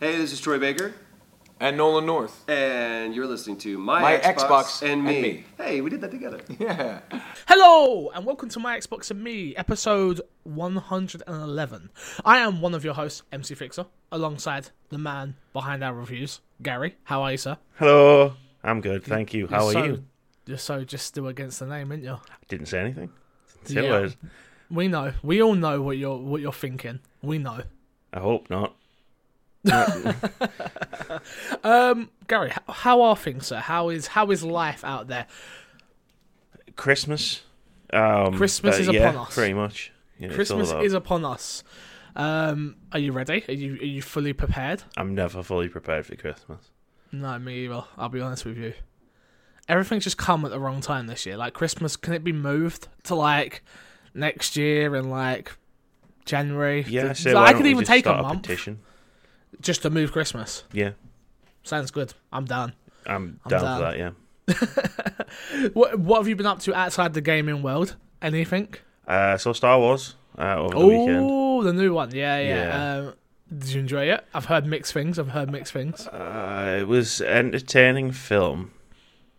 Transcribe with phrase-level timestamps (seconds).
[0.00, 0.94] Hey, this is Troy Baker,
[1.58, 2.44] and Nolan North.
[2.48, 5.22] and you're listening to My, My Xbox, Xbox and, and me.
[5.22, 5.44] Me.
[5.56, 6.40] Hey, we did that together.
[6.58, 7.00] Yeah.
[7.48, 11.90] Hello, and welcome to My Xbox and Me, episode 111.
[12.24, 16.96] I am one of your hosts, MC Fixer, alongside the man behind our reviews, Gary.
[17.04, 17.56] How are you, sir?
[17.76, 18.34] Hello.
[18.62, 19.46] I'm good, thank you.
[19.46, 20.04] How You're are so, you?
[20.46, 22.18] You're so just still against the name, aren't you?
[22.48, 23.10] Didn't say anything.
[23.64, 24.08] Didn't say Yeah.
[24.68, 25.12] We know.
[25.22, 26.98] We all know what you're what you're thinking.
[27.22, 27.60] We know.
[28.12, 28.74] I hope not.
[31.64, 33.56] Um, Gary, how are things, sir?
[33.56, 35.26] How is how is life out there?
[36.76, 37.42] Christmas.
[37.92, 39.34] Um, Christmas uh, is yeah, upon us.
[39.34, 39.92] Pretty much.
[40.30, 41.64] Christmas is upon us.
[42.14, 43.44] Um, are you ready?
[43.48, 44.82] Are you are you fully prepared?
[44.96, 46.70] I'm never fully prepared for Christmas.
[47.12, 47.84] No, me either.
[47.98, 48.72] I'll be honest with you.
[49.68, 51.36] Everything's just come at the wrong time this year.
[51.36, 53.62] Like Christmas, can it be moved to like
[54.14, 55.52] next year and like
[56.24, 56.84] January?
[56.88, 58.80] Yeah, so I why could even take a month petition.
[59.60, 60.64] Just to move Christmas.
[60.72, 60.90] Yeah,
[61.62, 62.14] Sounds good.
[62.32, 62.72] I'm down.
[63.06, 63.78] I'm, I'm down down.
[63.78, 63.98] for that.
[63.98, 64.10] Yeah.
[65.74, 67.96] What What have you been up to outside the gaming world?
[68.22, 68.74] Anything?
[69.06, 71.26] Uh, so Star Wars uh, over the weekend.
[71.28, 72.12] Oh, the new one.
[72.14, 72.48] Yeah, yeah.
[72.48, 72.94] Yeah.
[73.08, 73.14] Um,
[73.58, 74.24] did you enjoy it?
[74.34, 75.18] I've heard mixed things.
[75.18, 76.06] I've heard mixed things.
[76.08, 78.72] Uh, it was an entertaining film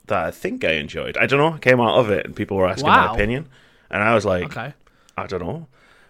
[0.08, 1.18] that I think I enjoyed.
[1.18, 1.54] I don't know.
[1.54, 3.08] I came out of it and people were asking Wow.
[3.08, 3.50] my opinion,
[3.90, 4.74] and I was like, Okay.
[5.18, 5.68] I don't know,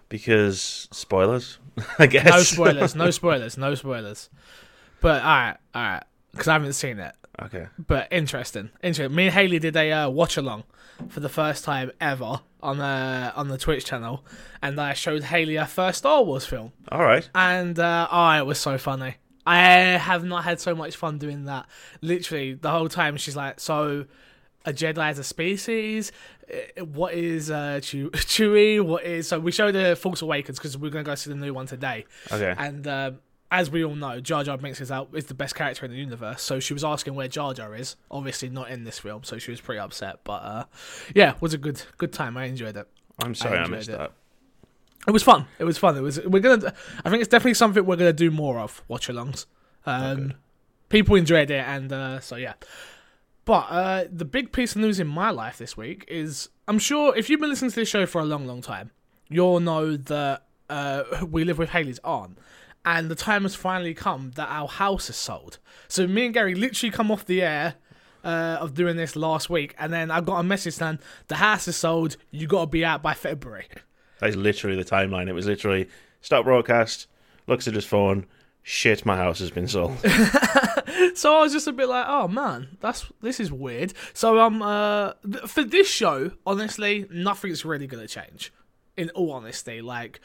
[0.08, 1.58] because spoilers.
[1.98, 2.94] I guess No spoilers.
[2.94, 3.56] no spoilers.
[3.58, 4.30] No spoilers.
[5.00, 6.02] But all right, all right.
[6.32, 7.14] Because I haven't seen it.
[7.42, 7.66] okay.
[7.78, 8.70] but interesting.
[8.82, 9.14] Interesting.
[9.14, 10.64] Me and Haley did a uh, watch along
[11.08, 14.24] for the first time ever on uh, on the Twitch channel,
[14.62, 17.28] and I showed Haley our first Star Wars film, All right.
[17.34, 19.14] and uh, oh, it was so funny.
[19.46, 21.66] I have not had so much fun doing that.
[22.02, 24.04] Literally the whole time, she's like, "So,
[24.66, 26.10] a Jedi is a species.
[26.78, 28.80] Uh, What is uh, Chew- Chewie?
[28.84, 31.52] What is?" So we showed the Force Awakens because we're gonna go see the new
[31.54, 32.04] one today.
[32.32, 32.54] Okay.
[32.56, 33.10] And uh,
[33.50, 35.96] as we all know, Jar Jar Binks is out is the best character in the
[35.98, 36.42] universe.
[36.42, 37.96] So she was asking where Jar Jar is.
[38.10, 40.20] Obviously not in this film, so she was pretty upset.
[40.24, 40.64] But uh,
[41.14, 42.36] yeah, it was a good good time.
[42.36, 42.86] I enjoyed it.
[43.22, 43.98] I'm sorry I, enjoyed missed it.
[43.98, 44.12] that.
[45.06, 45.46] It was fun.
[45.58, 45.96] It was fun.
[45.96, 46.20] It was.
[46.24, 46.74] We're gonna.
[47.04, 48.82] I think it's definitely something we're gonna do more of.
[48.88, 49.46] Watch alongs.
[49.86, 50.34] Um,
[50.90, 52.54] people enjoyed it, and uh, so yeah.
[53.48, 57.16] But uh, the big piece of news in my life this week is I'm sure
[57.16, 58.90] if you've been listening to this show for a long, long time,
[59.30, 62.36] you'll know that uh, we live with Haley's aunt,
[62.84, 65.56] and the time has finally come that our house is sold.
[65.88, 67.76] So me and Gary literally come off the air
[68.22, 70.98] uh, of doing this last week, and then I got a message saying
[71.28, 72.18] the house is sold.
[72.30, 73.68] You got to be out by February.
[74.20, 75.26] That is literally the timeline.
[75.26, 75.88] It was literally
[76.20, 77.06] stop broadcast,
[77.46, 78.26] looks at his phone,
[78.62, 79.96] shit, my house has been sold.
[81.14, 83.92] So I was just a bit like, oh man, that's this is weird.
[84.12, 88.52] So um, uh, th- for this show, honestly, nothing's really gonna change.
[88.96, 90.20] In all honesty, like.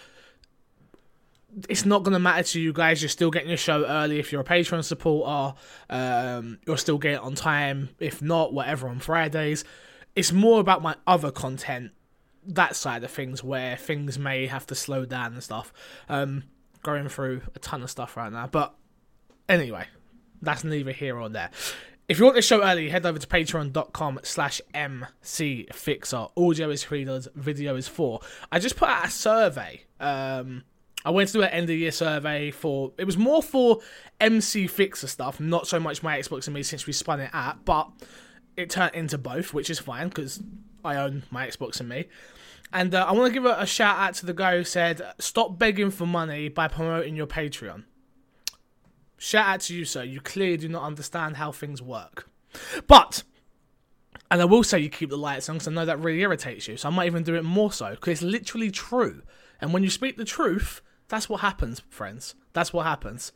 [1.69, 3.00] It's not going to matter to you guys.
[3.00, 5.56] You're still getting your show early if you're a Patreon supporter.
[5.88, 7.90] Um, you're still getting it on time.
[8.00, 9.63] If not, whatever on Fridays.
[10.16, 11.91] It's more about my other content,
[12.47, 15.72] that side of things, where things may have to slow down and stuff.
[16.09, 16.46] Um,
[16.81, 18.47] going through a ton of stuff right now.
[18.47, 18.73] But
[19.47, 19.85] anyway,
[20.43, 21.49] that's neither here or there.
[22.09, 26.31] If you want this show early, head over to patreon.com slash mcfixer.
[26.37, 28.19] Audio is three dollars, video is four.
[28.51, 29.83] I just put out a survey.
[29.99, 30.63] Um,
[31.05, 33.79] I went to do an end of year survey for it was more for
[34.19, 37.65] MC Fixer stuff, not so much my Xbox and me since we spun it out,
[37.65, 37.89] but
[38.57, 40.41] it turned into both, which is fine because
[40.83, 42.05] I own my Xbox and me.
[42.71, 45.01] And uh, I want to give a, a shout out to the guy who said,
[45.19, 47.83] "Stop begging for money by promoting your Patreon."
[49.23, 50.03] Shout out to you, sir.
[50.03, 52.28] You clearly do not understand how things work.
[52.88, 53.23] But,
[54.29, 56.67] and I will say you keep the lights on because I know that really irritates
[56.67, 56.75] you.
[56.75, 59.22] So I might even do it more so because it's literally true.
[59.61, 62.35] And when you speak the truth, that's what happens, friends.
[62.51, 63.31] That's what happens.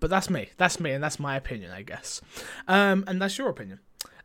[0.00, 0.48] But that's me.
[0.56, 2.22] That's me, and that's my opinion, I guess.
[2.66, 3.80] Um, and that's your opinion.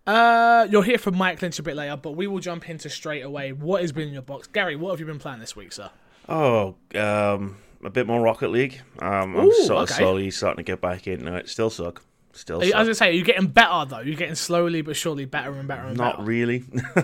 [0.07, 3.23] Uh, you'll hear from Mike Lynch a bit later, but we will jump into straight
[3.23, 3.51] away.
[3.51, 4.77] What has been in your box, Gary?
[4.77, 5.89] What have you been playing this week, sir?
[6.29, 8.81] oh, um, a bit more Rocket League.
[8.99, 9.93] Um, I'm Ooh, sort of okay.
[10.03, 11.49] slowly starting to get back into it.
[11.49, 12.03] Still suck.
[12.33, 12.85] Still you- I was suck.
[12.85, 13.99] gonna say, are you getting better though?
[14.01, 16.27] You're getting slowly but surely better and better and Not better.
[16.27, 16.63] really.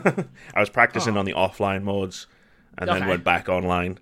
[0.54, 1.20] I was practicing Oh.
[1.20, 2.28] on the offline modes
[2.78, 3.98] and then went back online.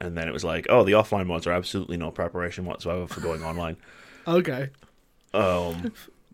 [0.00, 3.20] And then it was like, oh, the offline modes are absolutely no preparation whatsoever for
[3.20, 3.78] going online.
[4.28, 4.68] Okay.
[5.32, 5.92] Um,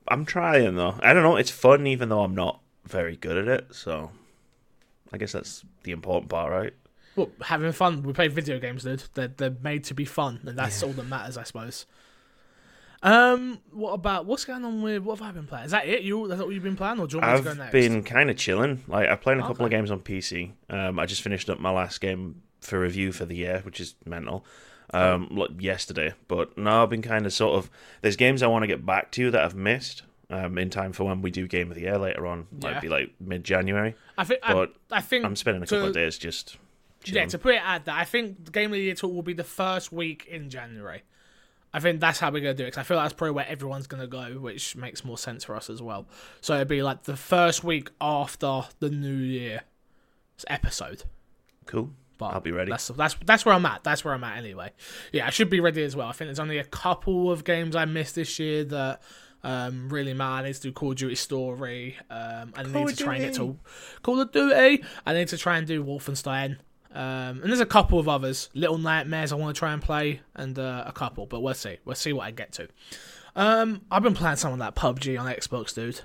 [0.08, 0.96] I'm trying though.
[1.00, 1.36] I don't know.
[1.36, 3.74] It's fun, even though I'm not very good at it.
[3.74, 4.10] So,
[5.12, 6.72] I guess that's the important part, right?
[7.16, 8.02] Well, having fun.
[8.02, 9.04] We play video games, dude.
[9.14, 11.86] They're they're made to be fun, and that's all that matters, I suppose.
[13.04, 15.64] Um, what about what's going on with what have I been playing?
[15.66, 16.02] Is that it?
[16.02, 17.72] You that's what you've been playing, or do you want me to go I've next?
[17.72, 18.84] been kind of chilling.
[18.86, 20.52] Like I've played a couple of games on PC.
[20.70, 23.96] Um, I just finished up my last game for review for the year, which is
[24.06, 24.44] mental.
[24.94, 26.14] um, like yesterday.
[26.28, 27.70] But no, I've been kind of sort of.
[28.02, 30.02] There's games I want to get back to that I've missed.
[30.30, 32.70] Um, in time for when we do Game of the Year later on, Yeah.
[32.70, 33.96] might be like mid January.
[34.16, 34.40] I think.
[34.42, 35.26] I, But I think.
[35.26, 36.56] I'm spending a couple to- of days just.
[37.04, 39.22] Yeah, to put it at that, I think the Game of the Year talk will
[39.22, 41.02] be the first week in January.
[41.74, 42.72] I think that's how we're gonna do it.
[42.72, 45.56] Cause I feel like that's probably where everyone's gonna go, which makes more sense for
[45.56, 46.06] us as well.
[46.40, 49.62] So it'd be like the first week after the New Year
[50.48, 51.04] episode.
[51.66, 51.90] cool.
[52.18, 52.70] But I'll be ready.
[52.70, 53.82] That's that's that's where I'm at.
[53.82, 54.70] That's where I'm at anyway.
[55.12, 56.06] Yeah, I should be ready as well.
[56.08, 59.02] I think there's only a couple of games I missed this year that
[59.42, 60.44] um, really matter.
[60.44, 61.96] I need to do Call of Duty Story.
[62.10, 63.58] Um, I need of to try and get to
[64.02, 64.84] Call of Duty.
[65.04, 66.58] I need to try and do Wolfenstein.
[66.94, 69.32] Um, and there's a couple of others, Little Nightmares.
[69.32, 71.78] I want to try and play, and uh, a couple, but we'll see.
[71.84, 72.68] We'll see what I get to.
[73.34, 76.00] Um, I've been playing some of that PUBG on Xbox, dude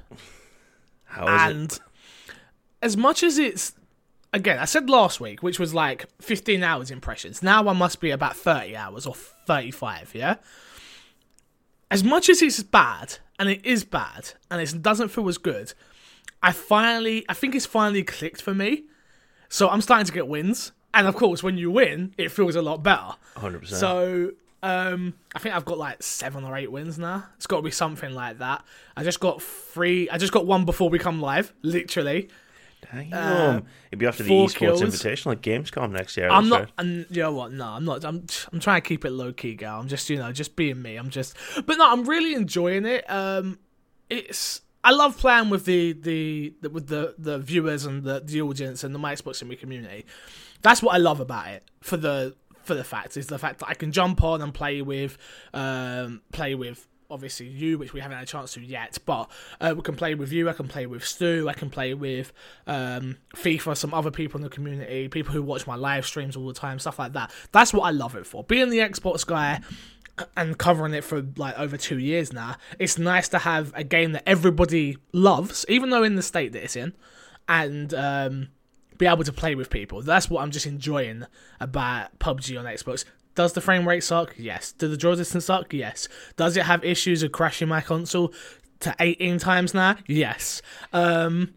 [1.03, 1.55] How is it?
[1.55, 1.79] and
[2.81, 3.73] as much as it's
[4.33, 8.11] again i said last week which was like 15 hours impressions now i must be
[8.11, 10.35] about 30 hours or 35 yeah
[11.89, 15.73] as much as it's bad and it is bad and it doesn't feel as good
[16.43, 18.83] i finally i think it's finally clicked for me
[19.49, 22.61] so i'm starting to get wins and of course when you win it feels a
[22.61, 23.67] lot better 100%.
[23.67, 24.31] so
[24.63, 27.25] um, I think I've got like seven or eight wins now.
[27.35, 28.65] It's got to be something like that.
[28.95, 30.09] I just got three.
[30.09, 32.29] I just got one before we come live, literally.
[32.91, 33.65] Damn.
[33.91, 34.81] It'd be after the esports kills.
[34.81, 36.29] invitational at Gamescom next year.
[36.29, 36.71] I'm I'm not.
[36.77, 37.51] And you know what?
[37.51, 38.03] No, I'm not.
[38.03, 38.25] I'm.
[38.51, 39.79] I'm trying to keep it low key, girl.
[39.79, 40.95] I'm just, you know, just being me.
[40.95, 41.35] I'm just.
[41.65, 43.09] But no, I'm really enjoying it.
[43.09, 43.59] Um,
[44.09, 44.61] it's.
[44.83, 48.83] I love playing with the the, the with the the viewers and the the audience
[48.83, 50.05] and the My Xbox community.
[50.61, 51.63] That's what I love about it.
[51.81, 54.81] For the for the fact is the fact that I can jump on and play
[54.81, 55.17] with,
[55.53, 59.31] um, play with obviously you, which we haven't had a chance to yet, but
[59.61, 60.49] uh, we can play with you.
[60.49, 61.47] I can play with Stu.
[61.47, 62.33] I can play with
[62.67, 66.47] um, FIFA, some other people in the community, people who watch my live streams all
[66.47, 67.31] the time, stuff like that.
[67.51, 68.43] That's what I love it for.
[68.43, 69.61] Being the Xbox guy
[70.35, 74.11] and covering it for like over two years now, it's nice to have a game
[74.11, 76.93] that everybody loves, even though in the state that it's in,
[77.47, 78.49] and um,
[78.97, 80.01] be able to play with people.
[80.01, 81.25] That's what I'm just enjoying
[81.59, 83.05] about PUBG on Xbox.
[83.35, 84.33] Does the frame rate suck?
[84.37, 84.71] Yes.
[84.71, 85.71] Do the draw distance suck?
[85.73, 86.07] Yes.
[86.37, 88.33] Does it have issues of crashing my console
[88.79, 89.95] to 18 times now?
[90.07, 90.61] Yes.
[90.91, 91.53] Um,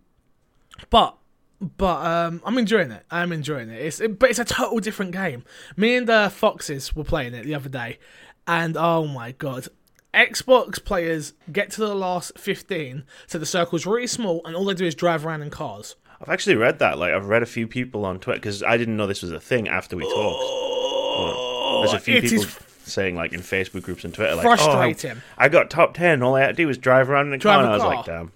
[0.91, 1.17] but
[1.61, 3.05] but um, I'm enjoying it.
[3.11, 3.81] I'm enjoying it.
[3.81, 5.45] It's it, but it's a total different game.
[5.77, 7.99] Me and the Foxes were playing it the other day,
[8.47, 9.69] and oh my god.
[10.13, 14.75] Xbox players get to the last 15, so the circle's really small, and all they
[14.75, 15.95] do is drive around in cars.
[16.21, 16.99] I've actually read that.
[16.99, 19.41] Like, I've read a few people on Twitter because I didn't know this was a
[19.41, 21.81] thing after we talked.
[21.83, 24.57] There's a few it people is saying, like, in Facebook groups and Twitter, like, oh,
[24.57, 25.19] frustrating.
[25.19, 26.23] Oh, I got top 10.
[26.23, 27.63] All I had to do was drive around in a Drive car.
[27.63, 27.95] a And I was car.
[27.97, 28.33] like, damn.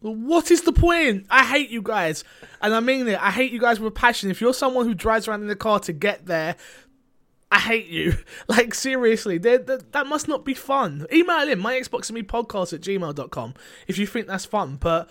[0.00, 1.26] What is the point?
[1.30, 2.24] I hate you guys.
[2.60, 3.22] And I mean it.
[3.22, 4.30] I hate you guys with passion.
[4.30, 6.56] If you're someone who drives around in the car to get there,
[7.52, 8.14] I hate you.
[8.48, 11.06] Like, seriously, they're- that that must not be fun.
[11.12, 13.54] Email in my Xbox and me podcast at gmail.com
[13.86, 14.76] if you think that's fun.
[14.80, 15.08] But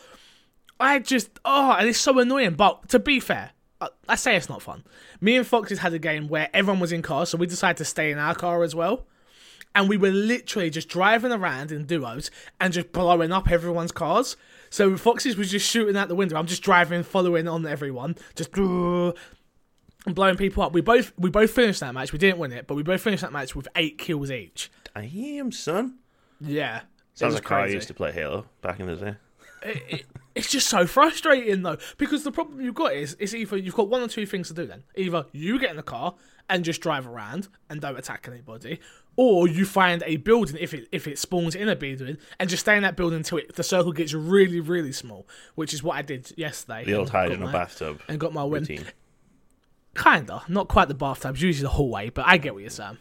[0.82, 2.56] I just, oh, and it's so annoying.
[2.56, 4.84] But to be fair, I, I say it's not fun.
[5.22, 7.86] Me and Foxes had a game where everyone was in cars, so we decided to
[7.86, 9.06] stay in our car as well
[9.76, 12.30] and we were literally just driving around in duos
[12.60, 14.36] and just blowing up everyone's cars.
[14.70, 16.38] So Foxes was just shooting out the window.
[16.38, 19.14] I'm just driving, following on everyone, just and
[20.08, 20.74] blowing people up.
[20.74, 22.12] We both we both finished that match.
[22.12, 24.72] We didn't win it, but we both finished that match with eight kills each.
[24.96, 26.00] Damn, son.
[26.40, 26.82] Yeah,
[27.14, 29.16] Sounds like how I used to play Halo back in the day.
[29.64, 33.58] it, it- it's just so frustrating though because the problem you've got is it's either
[33.58, 34.84] you've got one or two things to do then.
[34.96, 36.16] Either you get in the car
[36.50, 38.80] and just drive around and don't attack anybody
[39.16, 42.62] or you find a building if it if it spawns in a building and just
[42.62, 45.98] stay in that building until it, the circle gets really really small which is what
[45.98, 46.86] I did yesterday.
[46.86, 48.64] The old hide in a bathtub and got my win.
[48.64, 48.86] routine.
[49.96, 50.44] kinda.
[50.48, 52.98] Not quite the bathtub it's usually the hallway but I get what you're saying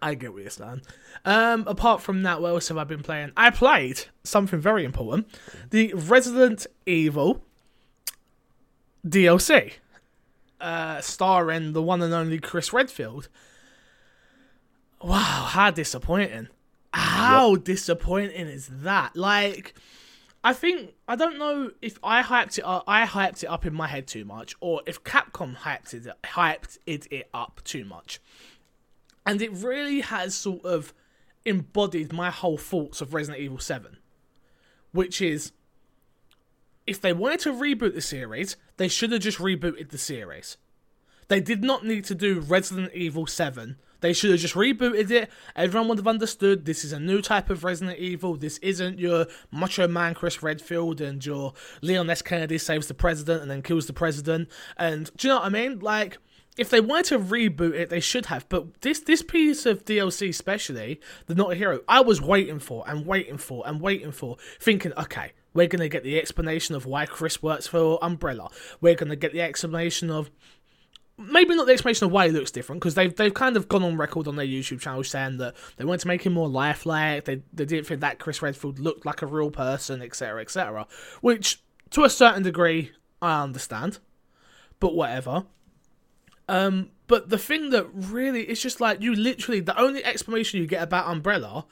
[0.00, 0.82] I get what you're saying.
[1.24, 3.32] Um, apart from that, what else have I been playing?
[3.36, 5.28] I played something very important:
[5.70, 7.44] the Resident Evil
[9.06, 9.74] DLC,
[10.60, 13.28] uh, starring the one and only Chris Redfield.
[15.02, 16.48] Wow, how disappointing!
[16.92, 19.14] How disappointing is that?
[19.14, 19.74] Like,
[20.42, 22.84] I think I don't know if I hyped it up.
[22.86, 26.78] I hyped it up in my head too much, or if Capcom hyped it hyped
[26.86, 28.20] it, it up too much
[29.28, 30.94] and it really has sort of
[31.44, 33.98] embodied my whole thoughts of Resident Evil 7,
[34.92, 35.52] which is
[36.86, 40.56] if they wanted to reboot the series, they should have just rebooted the series.
[41.28, 43.76] They did not need to do Resident Evil 7.
[44.00, 45.30] They should have just rebooted it.
[45.54, 48.34] Everyone would have understood this is a new type of Resident Evil.
[48.34, 52.22] This isn't your Macho Man Chris Redfield and your Leon S.
[52.22, 54.48] Kennedy saves the president and then kills the president.
[54.78, 55.80] And do you know what I mean?
[55.80, 56.16] Like,
[56.58, 58.48] if they wanted to reboot it, they should have.
[58.48, 62.84] But this this piece of DLC, especially the Not a Hero, I was waiting for
[62.86, 67.06] and waiting for and waiting for, thinking, okay, we're gonna get the explanation of why
[67.06, 68.50] Chris works for Umbrella.
[68.80, 70.30] We're gonna get the explanation of
[71.16, 73.82] maybe not the explanation of why he looks different because they've they've kind of gone
[73.82, 77.24] on record on their YouTube channel saying that they wanted to make him more lifelike.
[77.24, 80.86] They they didn't think that Chris Redfield looked like a real person, etc., etc.
[81.20, 83.98] Which to a certain degree I understand,
[84.80, 85.44] but whatever.
[86.48, 90.66] Um, but the thing that really it's just like you literally the only explanation you
[90.66, 91.66] get about Umbrella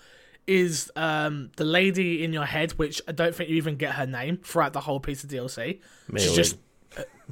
[0.47, 4.06] is um the lady in your head, which I don't think you even get her
[4.06, 5.80] name throughout the whole piece of DLC.
[6.16, 6.56] She's just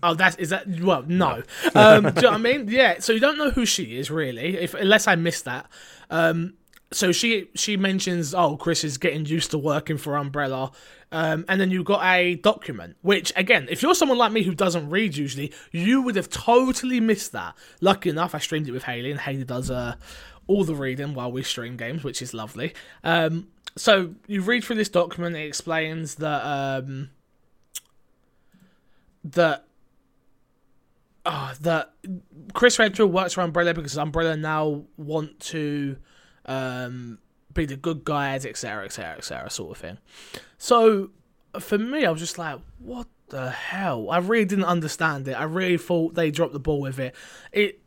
[0.03, 1.43] Oh, that's that well, no.
[1.75, 2.69] Um, do you know what I mean?
[2.69, 2.97] Yeah.
[2.99, 5.67] So you don't know who she is really, if unless I missed that.
[6.11, 6.55] Um,
[6.93, 10.73] so she she mentions, oh, Chris is getting used to working for Umbrella,
[11.15, 14.53] um, and then you got a document, which again, if you're someone like me who
[14.53, 17.55] doesn't read usually, you would have totally missed that.
[17.81, 19.95] Lucky enough, I streamed it with Haley, and Haley does uh,
[20.49, 22.75] all the reading while we stream games, which is lovely.
[23.05, 27.11] Um, so you read through this document, it explains that um,
[29.23, 29.65] that
[31.25, 31.93] uh, that
[32.55, 35.97] Chris Redfield works for Umbrella because Umbrella now want to
[36.45, 37.19] um,
[37.55, 39.99] be the good guys, etc., etc., etc., sort of thing.
[40.59, 41.11] So
[41.59, 44.11] for me, I was just like, what the hell?
[44.11, 45.33] I really didn't understand it.
[45.33, 47.15] I really thought they dropped the ball with it.
[47.53, 47.81] It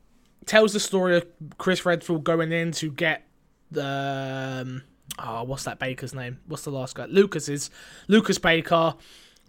[0.45, 1.25] tells the story of
[1.57, 3.27] Chris Redfield going in to get
[3.69, 4.83] the um,
[5.19, 6.39] oh, what's that Baker's name?
[6.47, 7.05] What's the last guy?
[7.05, 7.69] Lucas's
[8.07, 8.95] Lucas Baker.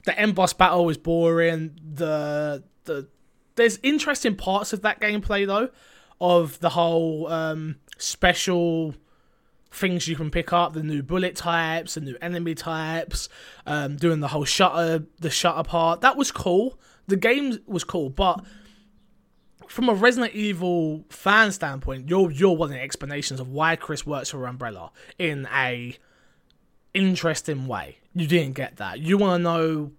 [0.04, 1.78] The end boss battle was boring.
[1.94, 3.08] The the
[3.56, 5.70] there's interesting parts of that gameplay though,
[6.20, 8.94] of the whole um, special
[9.70, 13.28] things you can pick up, the new bullet types, the new enemy types,
[13.66, 16.00] um, doing the whole shutter, the shutter part.
[16.00, 16.78] That was cool.
[17.06, 18.44] The game was cool, but
[19.68, 24.46] from a Resident Evil fan standpoint, you're you're wanting explanations of why Chris works for
[24.46, 25.96] Umbrella in a
[26.94, 27.98] interesting way.
[28.14, 29.00] You didn't get that.
[29.00, 29.92] You want to know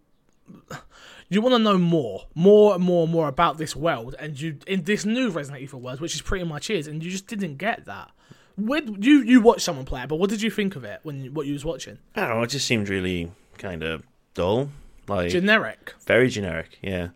[1.29, 4.57] you want to know more, more and more and more about this world, and you
[4.65, 7.57] in this new Resident Evil world, which is pretty much is, and you just didn't
[7.57, 8.11] get that.
[8.59, 11.33] Where, you you watched someone play it, but what did you think of it when
[11.33, 11.97] what you was watching?
[12.15, 12.43] I don't know.
[12.43, 14.69] It just seemed really kind of dull,
[15.07, 15.93] like Generic.
[16.05, 16.77] very generic.
[16.81, 17.09] Yeah.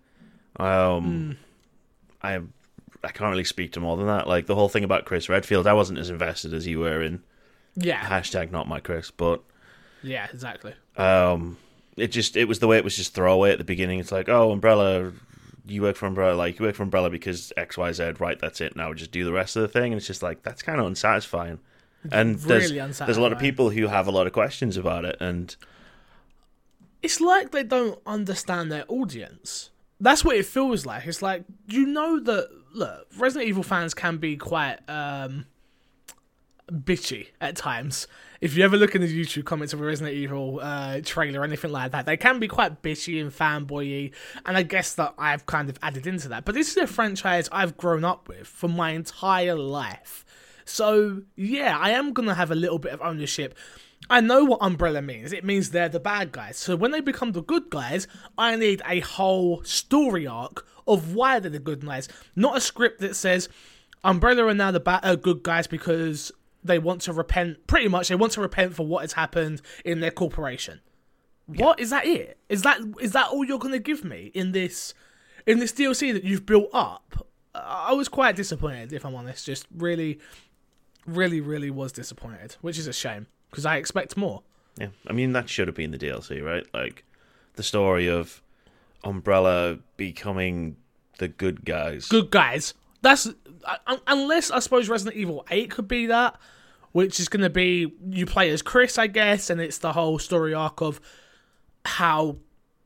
[0.57, 1.37] Um,
[2.21, 2.25] Hmm.
[2.27, 2.35] I
[3.05, 4.27] I can't really speak to more than that.
[4.27, 7.21] Like the whole thing about Chris Redfield, I wasn't as invested as you were in
[7.75, 9.41] Yeah, hashtag not my Chris, but
[10.01, 10.73] yeah, exactly.
[10.97, 11.57] um,
[11.97, 13.99] it just it was the way it was just throwaway at the beginning.
[13.99, 15.11] It's like, oh, Umbrella,
[15.65, 18.39] you work for Umbrella, like you work for Umbrella because X Y Z, right?
[18.39, 18.75] That's it.
[18.75, 20.85] Now just do the rest of the thing, and it's just like that's kind of
[20.85, 21.59] unsatisfying.
[22.11, 25.05] And there's Really there's a lot of people who have a lot of questions about
[25.05, 25.55] it, and
[27.01, 29.69] it's like they don't understand their audience.
[30.01, 31.05] That's what it feels like.
[31.05, 35.45] It's like you know that look, Resident Evil fans can be quite um
[36.69, 38.07] bitchy at times.
[38.43, 41.43] If you ever look in the YouTube comments of a Resident Evil uh, trailer or
[41.45, 44.11] anything like that, they can be quite bitchy and fanboy
[44.45, 46.43] and I guess that I've kind of added into that.
[46.43, 50.25] But this is a franchise I've grown up with for my entire life.
[50.65, 53.57] So, yeah, I am going to have a little bit of ownership.
[54.09, 55.31] I know what Umbrella means.
[55.31, 56.57] It means they're the bad guys.
[56.57, 61.39] So when they become the good guys, I need a whole story arc of why
[61.39, 63.47] they're the good guys, not a script that says
[64.03, 66.33] Umbrella are now the ba- uh, good guys because
[66.63, 67.67] they want to repent.
[67.67, 70.81] Pretty much, they want to repent for what has happened in their corporation.
[71.45, 72.05] What is that?
[72.05, 74.93] It is that is that all you're going to give me in this
[75.45, 77.27] in this DLC that you've built up?
[77.53, 79.45] I I was quite disappointed, if I'm honest.
[79.45, 80.19] Just really,
[81.05, 84.41] really, really was disappointed, which is a shame because I expect more.
[84.77, 86.65] yeah, I mean that should have been the DLC, right?
[86.73, 87.03] Like
[87.55, 88.41] the story of
[89.03, 90.77] Umbrella becoming
[91.19, 92.07] the good guys.
[92.07, 92.73] Good guys.
[93.03, 93.27] That's
[93.65, 96.35] uh, unless I suppose Resident Evil Eight could be that,
[96.93, 100.17] which is going to be you play as Chris, I guess, and it's the whole
[100.17, 101.01] story arc of
[101.85, 102.37] how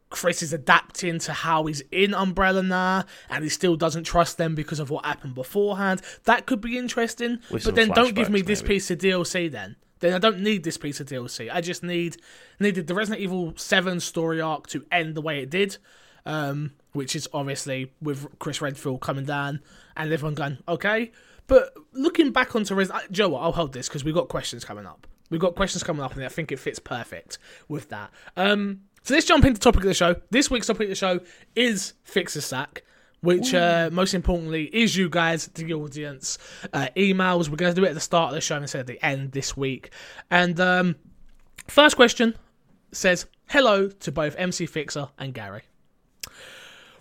[0.09, 4.55] Chris is adapting to how he's in Umbrella now, and he still doesn't trust them
[4.55, 6.01] because of what happened beforehand.
[6.23, 8.75] That could be interesting, With but then don't give me this maybe.
[8.75, 9.51] piece of DLC.
[9.51, 11.47] Then, then I don't need this piece of DLC.
[11.53, 12.17] I just need
[12.59, 15.77] needed the Resident Evil Seven story arc to end the way it did,
[16.25, 19.59] um, which is obviously with Chris Redfield coming down
[19.97, 21.11] and everyone going okay.
[21.47, 25.07] But looking back onto Joe, what, I'll hold this because we've got questions coming up.
[25.29, 27.37] We've got questions coming up, and I think it fits perfect
[27.67, 28.11] with that.
[28.35, 30.15] Um, so let's jump into the topic of the show.
[30.29, 31.19] This week's topic of the show
[31.55, 32.83] is Fix a Sack,
[33.21, 36.37] which uh, most importantly is you guys, the audience,
[36.73, 37.49] uh, emails.
[37.49, 39.31] We're going to do it at the start of the show instead of the end
[39.31, 39.91] this week.
[40.29, 40.95] And um,
[41.67, 42.35] first question
[42.91, 45.63] says, Hello to both MC Fixer and Gary.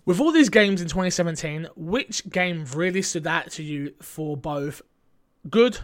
[0.07, 4.81] With all these games in 2017, which game really stood out to you for both
[5.51, 5.81] good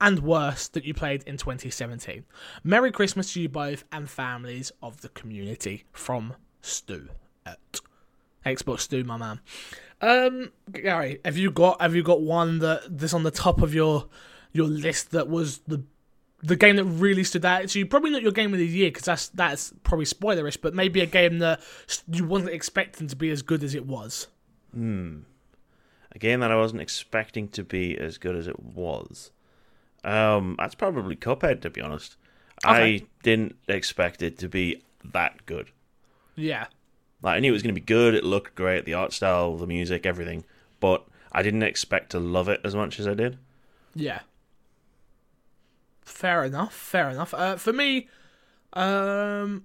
[0.00, 2.24] and worse that you played in 2017?
[2.64, 7.08] Merry Christmas to you both and families of the community from Stu
[7.46, 7.80] at
[8.44, 9.40] Xbox Stu, my man.
[10.00, 13.72] Um, Gary, have you got have you got one that that's on the top of
[13.72, 14.08] your
[14.52, 15.84] your list that was the
[16.42, 17.86] the game that really stood out to you?
[17.86, 21.06] Probably not your game of the year because that's that's probably spoilerish, but maybe a
[21.06, 21.60] game that
[22.10, 24.28] you wasn't expecting to be as good as it was.
[24.72, 25.20] Hmm.
[26.12, 29.30] A game that I wasn't expecting to be as good as it was.
[30.04, 32.16] Um, that's probably Cuphead, to be honest.
[32.64, 32.94] Okay.
[32.94, 35.70] I didn't expect it to be that good.
[36.36, 36.66] Yeah,
[37.22, 38.14] Like I knew it was going to be good.
[38.14, 40.44] It looked great, the art style, the music, everything.
[40.80, 43.38] But I didn't expect to love it as much as I did.
[43.94, 44.20] yeah.
[46.06, 46.72] Fair enough.
[46.72, 47.34] Fair enough.
[47.34, 48.08] Uh, for me,
[48.72, 49.64] um,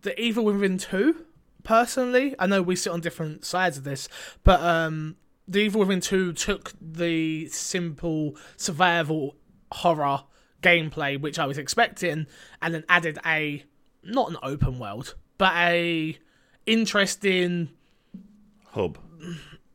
[0.00, 1.26] the Evil Within two.
[1.62, 4.08] Personally, I know we sit on different sides of this,
[4.44, 5.16] but um,
[5.46, 9.36] the Evil Within two took the simple survival
[9.72, 10.22] horror
[10.62, 12.26] gameplay which I was expecting,
[12.62, 13.64] and then added a
[14.02, 16.16] not an open world, but a
[16.66, 17.70] interesting
[18.68, 18.96] Hub.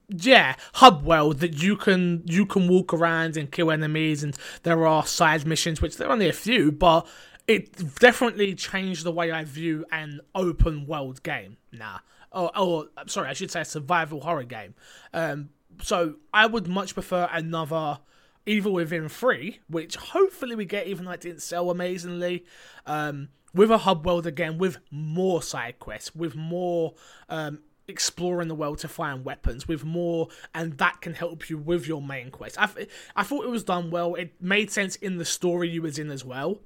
[0.10, 4.86] Yeah hub world that you can you can walk around and kill enemies and there
[4.86, 7.08] are side missions which there are only a few but
[7.48, 11.58] it definitely changed the way i view an open world game.
[11.72, 12.00] Nah.
[12.32, 14.76] Or, or sorry i should say a survival horror game.
[15.14, 15.50] Um
[15.82, 18.00] so i would much prefer another
[18.46, 22.46] evil within 3 which hopefully we get even though it didn't sell amazingly.
[22.86, 26.94] Um with a hub world again with more side quests with more
[27.30, 31.88] um exploring the world to find weapons with more and that can help you with
[31.88, 32.60] your main quest.
[32.60, 34.16] I, th- I thought it was done well.
[34.16, 36.62] It made sense in the story you was in as well.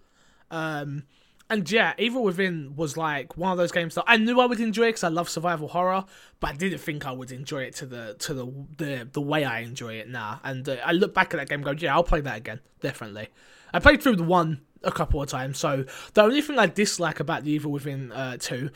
[0.50, 1.04] Um
[1.50, 4.60] and yeah evil within was like one of those games that i knew i would
[4.60, 6.06] enjoy because i love survival horror
[6.40, 8.46] but i didn't think i would enjoy it to the to the
[8.78, 10.40] the, the way i enjoy it now.
[10.44, 13.30] And uh, i look back at that game go yeah i'll play that again definitely.
[13.74, 17.20] I played through the one a couple of times so the only thing i dislike
[17.20, 18.70] about the evil within uh 2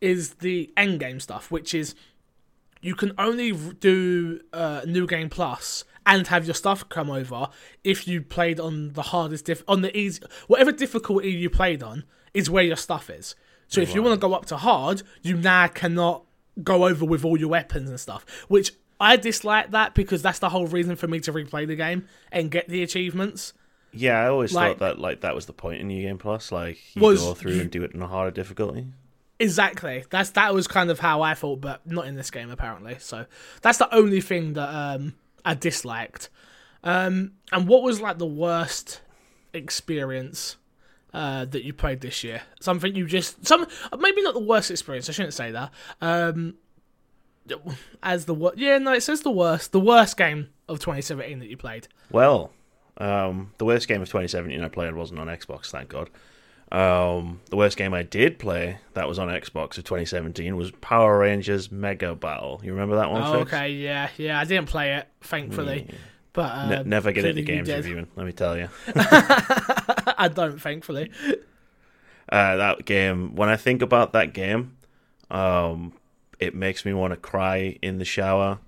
[0.00, 1.94] is the end game stuff, which is
[2.82, 7.48] you can only do uh, new game plus and have your stuff come over
[7.82, 12.04] if you played on the hardest diff on the easy whatever difficulty you played on
[12.34, 13.34] is where your stuff is.
[13.68, 16.22] So if you want to go up to hard, you now cannot
[16.62, 20.50] go over with all your weapons and stuff, which I dislike that because that's the
[20.50, 23.52] whole reason for me to replay the game and get the achievements.
[23.92, 26.52] Yeah, I always Like- thought that like that was the point in New Game Plus.
[26.52, 28.86] Like you Was go through and do it in a harder difficulty.
[29.38, 30.04] Exactly.
[30.10, 32.96] That's that was kind of how I thought, but not in this game apparently.
[32.98, 33.26] So
[33.62, 36.30] that's the only thing that um I disliked.
[36.82, 39.02] Um and what was like the worst
[39.52, 40.56] experience
[41.12, 42.42] uh that you played this year?
[42.60, 43.66] Something you just some
[43.98, 45.70] maybe not the worst experience, I shouldn't say that.
[46.00, 46.54] Um
[48.02, 49.72] as the wor- yeah, no, it says the worst.
[49.72, 51.88] The worst game of 2017 that you played.
[52.10, 52.52] Well,
[52.96, 56.10] um, the worst game of 2017 I played wasn't on Xbox, thank God.
[56.76, 61.18] Um, the worst game I did play that was on Xbox of 2017 was Power
[61.18, 62.60] Rangers Mega Battle.
[62.62, 63.22] You remember that one?
[63.22, 63.52] Oh, Fix?
[63.54, 64.38] okay, yeah, yeah.
[64.38, 65.88] I didn't play it, thankfully.
[66.34, 68.08] But uh, Ne- never get into games reviewing.
[68.14, 68.68] Let me tell you.
[68.94, 71.10] I don't, thankfully.
[72.28, 73.34] Uh, that game.
[73.34, 74.76] When I think about that game,
[75.30, 75.94] um,
[76.38, 78.58] it makes me want to cry in the shower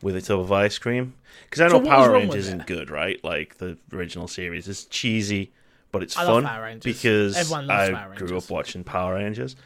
[0.00, 1.12] with a tub of ice cream.
[1.44, 3.22] Because I know was Power Rangers isn't good, right?
[3.22, 5.52] Like the original series, it's cheesy,
[5.92, 9.56] but it's I fun because Everyone loves I Power grew up watching Power Rangers.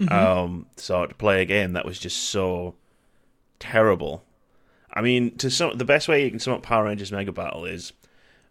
[0.00, 0.12] Mm-hmm.
[0.12, 2.74] Um, so to play a game that was just so
[3.60, 4.24] terrible.
[4.92, 7.64] I mean, to sum, the best way you can sum up Power Rangers Mega Battle
[7.64, 7.92] is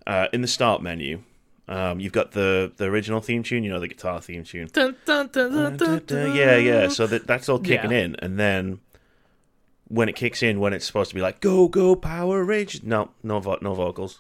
[0.08, 1.24] uh, in the start menu.
[1.68, 4.70] Um, you've got the the original theme tune, you know, the guitar theme tune.
[4.74, 6.36] Dun, dun, dun.
[6.36, 6.88] Yeah, yeah.
[6.90, 7.98] So that that's all kicking Yeah.
[8.00, 8.80] in, and then
[9.88, 13.12] when it kicks in, when it's supposed to be like "Go Go Power Rangers," no,
[13.24, 14.20] no, vo- no vocals.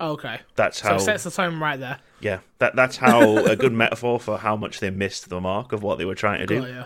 [0.00, 0.40] Okay.
[0.56, 0.96] That's So how.
[0.96, 1.98] it sets the tone right there.
[2.20, 5.82] Yeah, that that's how a good metaphor for how much they missed the mark of
[5.82, 6.84] what they were trying to do, Oh, yeah.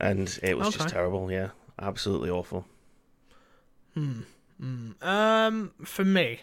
[0.00, 1.30] and it was just terrible.
[1.30, 2.66] Yeah, absolutely awful.
[3.94, 4.22] Hmm.
[5.02, 6.40] Um, for me,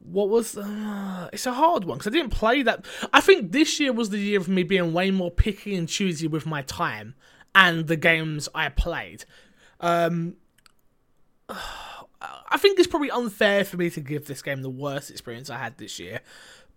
[0.00, 2.84] what was uh, it's a hard one because I didn't play that.
[3.12, 6.26] I think this year was the year of me being way more picky and choosy
[6.26, 7.14] with my time
[7.54, 9.24] and the games I played.
[9.80, 10.36] Um,
[12.48, 15.58] I think it's probably unfair for me to give this game the worst experience I
[15.58, 16.20] had this year,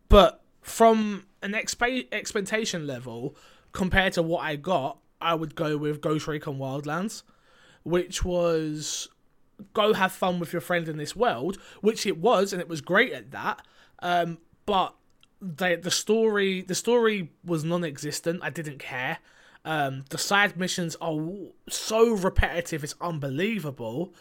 [0.10, 3.36] but from an expe- expectation level
[3.72, 7.24] compared to what I got, I would go with Ghost Recon Wildlands,
[7.84, 9.08] which was
[9.74, 12.82] go have fun with your friend in this world, which it was, and it was
[12.82, 13.66] great at that.
[14.00, 14.94] Um, but
[15.42, 18.42] the the story the story was non-existent.
[18.44, 19.20] I didn't care.
[19.66, 21.18] Um, the side missions are
[21.70, 24.14] so repetitive; it's unbelievable.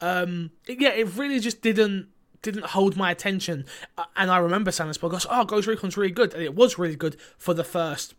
[0.00, 2.08] Um, yeah, it really just didn't
[2.42, 3.66] didn't hold my attention.
[3.98, 6.78] Uh, And I remember saying this podcast, "Oh, Ghost Recon's really good," and it was
[6.78, 8.14] really good for the first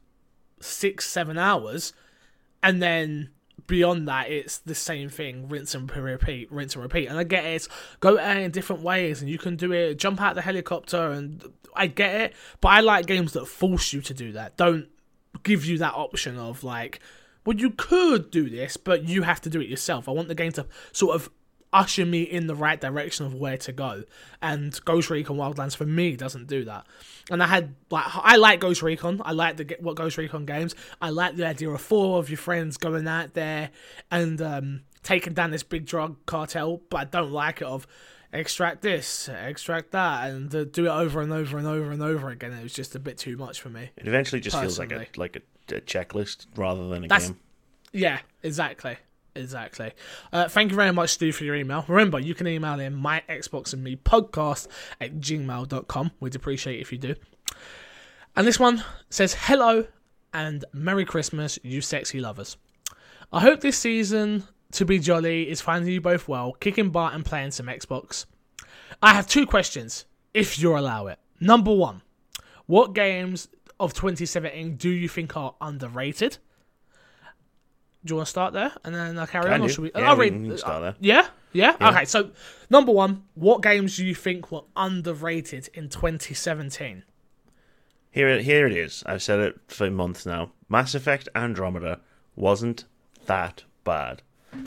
[0.59, 1.93] six, seven hours,
[2.61, 3.31] and then
[3.67, 7.07] beyond that, it's the same thing, rinse and repeat, rinse and repeat.
[7.07, 10.21] And I get it, it's go in different ways, and you can do it, jump
[10.21, 11.43] out the helicopter, and
[11.75, 12.33] I get it.
[12.59, 14.57] But I like games that force you to do that.
[14.57, 14.87] Don't
[15.43, 16.99] give you that option of like,
[17.45, 20.07] well, you could do this, but you have to do it yourself.
[20.07, 21.29] I want the game to sort of
[21.73, 24.03] usher me in the right direction of where to go.
[24.41, 26.85] And Ghost Recon Wildlands for me doesn't do that.
[27.29, 29.21] And I had like I like Ghost Recon.
[29.23, 30.75] I like the what Ghost Recon games.
[31.01, 33.69] I like the idea of four of your friends going out there
[34.09, 36.81] and um, taking down this big drug cartel.
[36.89, 37.87] But I don't like it of
[38.33, 42.29] extract this, extract that, and uh, do it over and over and over and over
[42.29, 42.53] again.
[42.53, 43.91] It was just a bit too much for me.
[43.97, 47.39] It eventually just feels like a like a, a checklist rather than a That's- game.
[47.93, 48.97] Yeah, exactly.
[49.35, 49.91] Exactly.
[50.33, 51.85] Uh, thank you very much, Stu, for your email.
[51.87, 54.67] Remember, you can email in my Xbox and me podcast
[54.99, 56.11] at gmail.com.
[56.19, 57.15] We'd appreciate if you do.
[58.35, 59.85] And this one says, Hello
[60.33, 62.57] and Merry Christmas, you sexy lovers.
[63.31, 67.25] I hope this season to be jolly is finding you both well, kicking butt and
[67.25, 68.25] playing some Xbox.
[69.01, 71.19] I have two questions, if you allow it.
[71.39, 72.01] Number one,
[72.65, 73.47] what games
[73.79, 76.37] of 2017 do you think are underrated?
[78.03, 79.61] Do you want to start there and then I'll carry Can on?
[79.61, 79.91] Or should we?
[79.93, 80.33] Yeah, I'll we read.
[80.33, 80.95] can start there.
[80.99, 81.27] Yeah?
[81.53, 81.75] yeah?
[81.79, 81.89] Yeah.
[81.89, 82.31] Okay, so
[82.69, 87.03] number one, what games do you think were underrated in 2017?
[88.09, 89.03] Here, here it is.
[89.05, 90.51] I've said it for months now.
[90.67, 91.99] Mass Effect Andromeda
[92.35, 92.85] wasn't
[93.27, 94.21] that bad.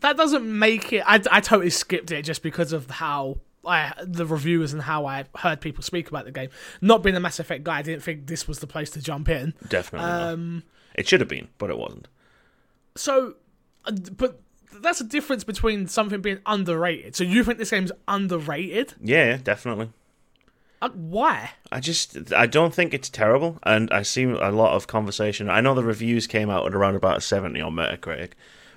[0.00, 1.02] That doesn't make it.
[1.06, 5.24] I, I totally skipped it just because of how I the reviewers and how I
[5.36, 6.50] heard people speak about the game.
[6.80, 9.28] Not being a Mass Effect guy, I didn't think this was the place to jump
[9.28, 9.52] in.
[9.68, 10.62] Definitely Um, not.
[10.96, 12.08] It should have been, but it wasn't.
[12.96, 13.36] So,
[13.84, 14.40] uh, but
[14.80, 17.14] that's a difference between something being underrated.
[17.14, 18.94] So you think this game's underrated?
[19.00, 19.90] Yeah, definitely.
[20.82, 21.50] Uh, why?
[21.70, 25.48] I just I don't think it's terrible, and I see a lot of conversation.
[25.48, 28.32] I know the reviews came out at around about a seventy on Metacritic,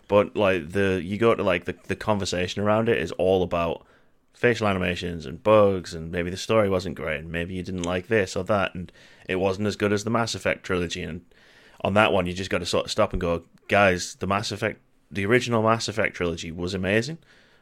[0.07, 3.85] but like the you go to like the the conversation around it is all about
[4.33, 8.07] facial animations and bugs, and maybe the story wasn't great, and maybe you didn't like
[8.07, 8.91] this or that, and
[9.27, 11.03] it wasn't as good as the Mass Effect trilogy.
[11.03, 11.25] And
[11.81, 14.51] on that one, you just got to sort of stop and go, guys, the Mass
[14.51, 17.17] Effect, the original Mass Effect trilogy was amazing.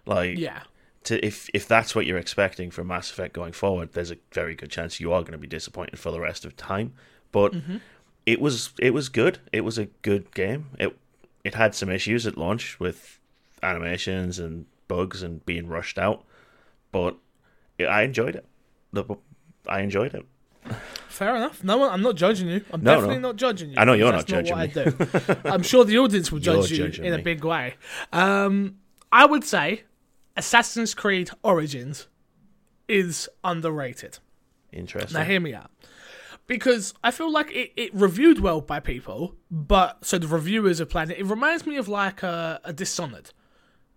[0.05, 0.63] Like, Yeah.
[1.03, 4.55] to if if that's what you're expecting from Mass Effect going forward, there's a very
[4.55, 6.93] good chance you are going to be disappointed for the rest of time.
[7.31, 7.77] But mm-hmm.
[8.25, 9.39] it was it was good.
[9.51, 10.67] It was a good game.
[10.79, 10.97] It
[11.43, 13.19] it had some issues at launch with
[13.63, 16.25] animations and bugs and being rushed out,
[16.91, 17.15] but
[17.79, 18.45] I enjoyed it.
[18.91, 19.03] The
[19.67, 20.25] I enjoyed it.
[21.07, 21.63] Fair enough.
[21.63, 21.89] No.
[21.89, 22.63] I'm not judging you.
[22.71, 23.29] I'm No, definitely no.
[23.29, 23.75] not judging you.
[23.77, 25.39] I know you're That's not what judging I do.
[25.49, 27.23] I'm sure the audience will You're judge you judging in a me.
[27.23, 27.75] big way.
[28.13, 28.75] Um,
[29.11, 29.83] I would say
[30.35, 32.07] Assassin's Creed Origins
[32.87, 34.19] is underrated.
[34.71, 35.17] Interesting.
[35.17, 35.71] Now, hear me out.
[36.45, 40.85] Because I feel like it, it reviewed well by people, but so the reviewers are
[40.85, 41.17] playing it.
[41.19, 43.31] It reminds me of like a, a Dishonored,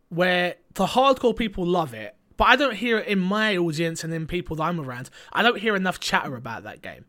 [0.09, 4.14] where the hardcore people love it, but I don't hear it in my audience and
[4.14, 5.11] in people that I'm around.
[5.31, 7.05] I don't hear enough chatter about that game.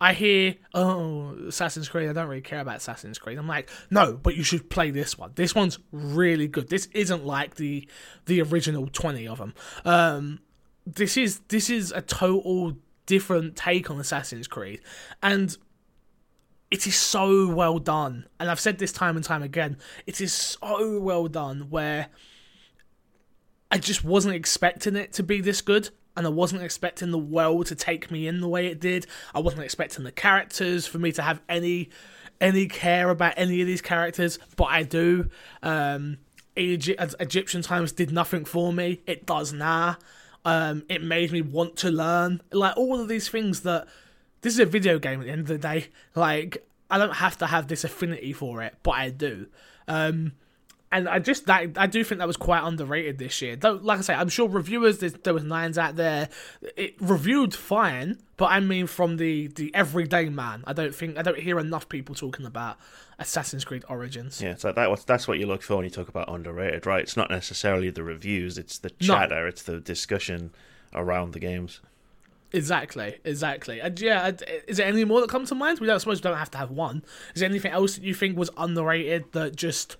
[0.00, 3.38] I hear, oh, Assassin's Creed, I don't really care about Assassin's Creed.
[3.38, 5.30] I'm like, no, but you should play this one.
[5.36, 6.70] This one's really good.
[6.70, 7.88] This isn't like the
[8.26, 9.54] the original 20 of them.
[9.84, 10.40] Um,
[10.84, 14.80] this is this is a total different take on Assassin's Creed,
[15.22, 15.56] and
[16.72, 18.26] it is so well done.
[18.40, 19.76] And I've said this time and time again.
[20.04, 21.70] It is so well done.
[21.70, 22.08] Where
[23.74, 27.66] I just wasn't expecting it to be this good, and I wasn't expecting the world
[27.66, 29.08] to take me in the way it did.
[29.34, 31.90] I wasn't expecting the characters for me to have any
[32.40, 35.28] any care about any of these characters, but I do.
[35.60, 36.18] Um,
[36.56, 39.00] Egy- Egyptian times did nothing for me.
[39.08, 39.96] It does now.
[40.44, 42.42] Um, it made me want to learn.
[42.52, 43.88] Like all of these things that
[44.42, 45.88] this is a video game at the end of the day.
[46.14, 49.48] Like I don't have to have this affinity for it, but I do.
[49.88, 50.34] Um,
[50.92, 53.56] and I just that I do think that was quite underrated this year.
[53.56, 56.28] Though, like I say, I'm sure reviewers there was nines out there.
[56.76, 60.62] It reviewed fine, but I mean from the the everyday man.
[60.66, 62.76] I don't think I don't hear enough people talking about
[63.18, 64.40] Assassin's Creed Origins.
[64.40, 67.02] Yeah, so that was that's what you look for when you talk about underrated, right?
[67.02, 69.06] It's not necessarily the reviews; it's the No.
[69.14, 70.52] chatter, it's the discussion
[70.94, 71.80] around the games.
[72.52, 73.80] Exactly, exactly.
[73.80, 74.32] And yeah, uh,
[74.68, 75.80] is there any more that come to mind?
[75.80, 77.02] We don't I suppose we don't have to have one.
[77.34, 79.96] Is there anything else that you think was underrated that just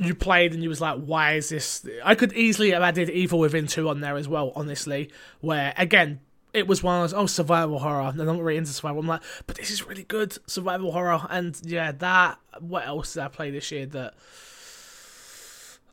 [0.00, 1.86] you played and you was like, why is this?
[2.04, 4.52] I could easily have added Evil Within two on there as well.
[4.56, 5.10] Honestly,
[5.40, 6.20] where again,
[6.52, 8.12] it was one of those oh survival horror.
[8.14, 9.00] They're not really into survival.
[9.00, 11.26] I'm like, but this is really good survival horror.
[11.28, 12.38] And yeah, that.
[12.60, 14.14] What else did I play this year that?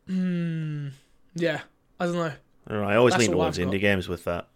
[0.07, 0.89] Hmm.
[1.35, 1.61] Yeah,
[1.99, 2.31] I don't know.
[2.67, 4.47] I, don't know, I always That's lean all towards indie games with that.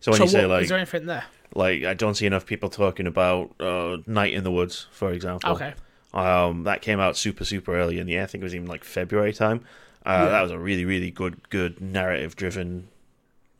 [0.00, 1.24] So when so you say what, like is there anything there?
[1.54, 5.50] like I don't see enough people talking about uh, Night in the Woods, for example.
[5.52, 5.74] Okay.
[6.14, 8.22] Um, that came out super super early in the year.
[8.22, 9.60] I think it was even like February time.
[10.04, 10.28] Uh, Yeah.
[10.30, 12.88] That was a really really good good narrative driven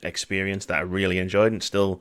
[0.02, 2.00] experience that I really enjoyed, and still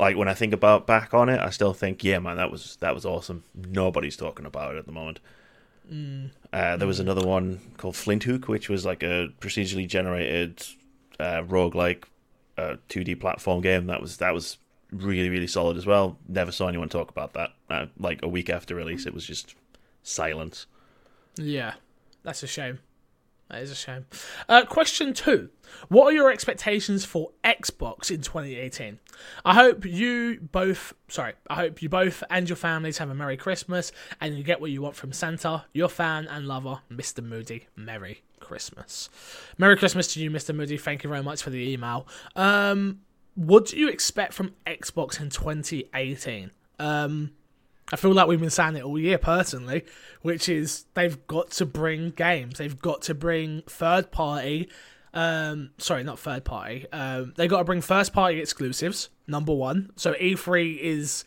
[0.00, 2.76] like when I think about back on it, I still think yeah man that was
[2.80, 3.44] that was awesome.
[3.54, 5.20] Nobody's talking about it at the moment.
[6.52, 10.64] Uh, there was another one called Flinthook, which was like a procedurally generated
[11.20, 12.04] uh, roguelike
[12.56, 13.86] uh, 2D platform game.
[13.86, 14.56] That was that was
[14.90, 16.16] really really solid as well.
[16.26, 17.50] Never saw anyone talk about that.
[17.68, 19.54] Uh, like a week after release, it was just
[20.04, 20.66] silence.
[21.36, 21.74] Yeah,
[22.22, 22.78] that's a shame.
[23.50, 24.06] That is a shame.
[24.48, 25.50] Uh, question two:
[25.88, 28.98] What are your expectations for Xbox in 2018?
[29.44, 30.94] I hope you both.
[31.08, 34.60] Sorry, I hope you both and your families have a Merry Christmas and you get
[34.60, 35.64] what you want from Santa.
[35.72, 37.22] Your fan and lover, Mr.
[37.22, 37.68] Moody.
[37.76, 39.10] Merry Christmas.
[39.58, 40.54] Merry Christmas to you, Mr.
[40.54, 40.78] Moody.
[40.78, 42.06] Thank you very much for the email.
[42.36, 43.00] Um,
[43.34, 46.50] what do you expect from Xbox in 2018?
[46.78, 47.32] Um,
[47.94, 49.84] I feel like we've been saying it all year personally,
[50.20, 52.58] which is they've got to bring games.
[52.58, 54.68] They've got to bring third party.
[55.12, 56.86] Um, sorry, not third party.
[56.92, 59.10] Um, they got to bring first party exclusives.
[59.28, 59.92] Number one.
[59.94, 61.24] So E3 is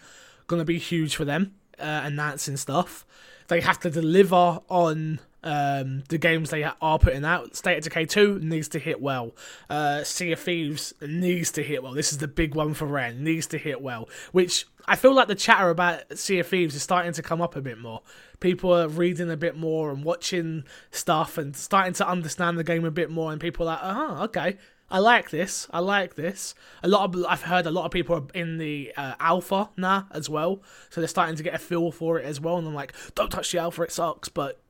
[0.47, 1.53] gonna be huge for them.
[1.80, 3.06] Uh, announcing stuff.
[3.47, 7.56] They have to deliver on um, the games they are putting out.
[7.56, 9.34] State of Decay 2 needs to hit well.
[9.69, 11.93] Uh, sea of Thieves needs to hit well.
[11.93, 13.23] This is the big one for Ren.
[13.23, 14.10] Needs to hit well.
[14.34, 17.56] Which I feel like the chatter about Sea of Thieves is starting to come up
[17.56, 18.02] a bit more.
[18.39, 22.86] People are reading a bit more and watching stuff and starting to understand the game
[22.86, 23.32] a bit more.
[23.32, 24.58] And people are like, oh, okay.
[24.89, 25.67] I like this.
[25.71, 26.56] I like this.
[26.82, 30.08] A lot of I've heard a lot of people are in the uh, alpha now
[30.12, 32.58] as well, so they're starting to get a feel for it as well.
[32.58, 34.62] And I'm like, don't touch the alpha, it sucks, but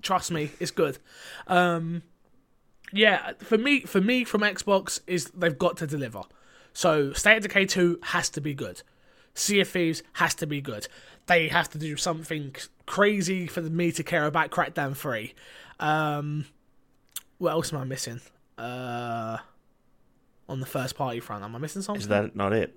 [0.00, 0.96] trust me, it's good.
[1.46, 2.02] Um,
[2.90, 6.22] yeah, for me, for me, from Xbox is they've got to deliver.
[6.72, 8.82] So State of Decay two has to be good.
[9.34, 10.88] Sea of Thieves has to be good.
[11.26, 12.54] They have to do something
[12.86, 15.34] crazy for me to care about Crackdown three.
[15.78, 16.46] Um,
[17.38, 18.20] what else am I missing?
[18.58, 19.38] Uh,
[20.48, 22.00] on the first party front, am I missing something?
[22.00, 22.74] Is that not it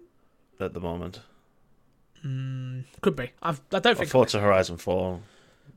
[0.60, 1.20] at the moment?
[3.02, 3.32] Could be.
[3.42, 4.10] I've, I don't Well, think.
[4.12, 5.20] Forza Horizon Four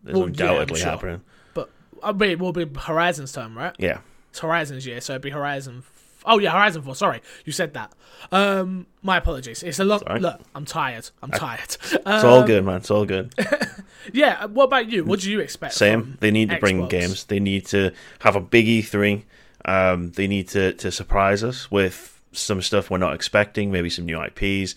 [0.04, 0.90] is Well, yeah, undoubtedly sure.
[0.90, 1.22] happening.
[1.54, 1.70] But
[2.02, 3.74] I mean, it will be Horizon's turn, right?
[3.78, 3.98] Yeah,
[4.30, 5.82] It's Horizon's year, so it'd be Horizon.
[6.26, 6.94] Oh yeah, Horizon Four.
[6.94, 7.92] Sorry, you said that.
[8.32, 9.62] Um, my apologies.
[9.62, 10.02] It's a lot.
[10.20, 11.08] Look, I'm tired.
[11.22, 11.76] I'm tired.
[11.92, 12.76] it's Uh, all good, man.
[12.78, 13.32] It's all good.
[14.12, 14.46] yeah.
[14.46, 15.04] What about you?
[15.04, 15.74] What do you expect?
[15.74, 16.16] Same.
[16.20, 17.24] They need to bring games.
[17.24, 19.22] They need to have a big E3.
[19.64, 24.04] Um, they need to, to surprise us with some stuff we're not expecting, maybe some
[24.06, 24.74] new IPs,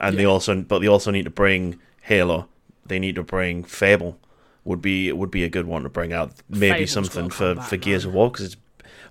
[0.00, 2.48] and they also, but they also need to bring Halo.
[2.86, 4.18] They need to bring Fable.
[4.64, 6.32] Would be would be a good one to bring out.
[6.48, 8.10] Maybe Fable's something for, back, for Gears man.
[8.10, 8.56] of War because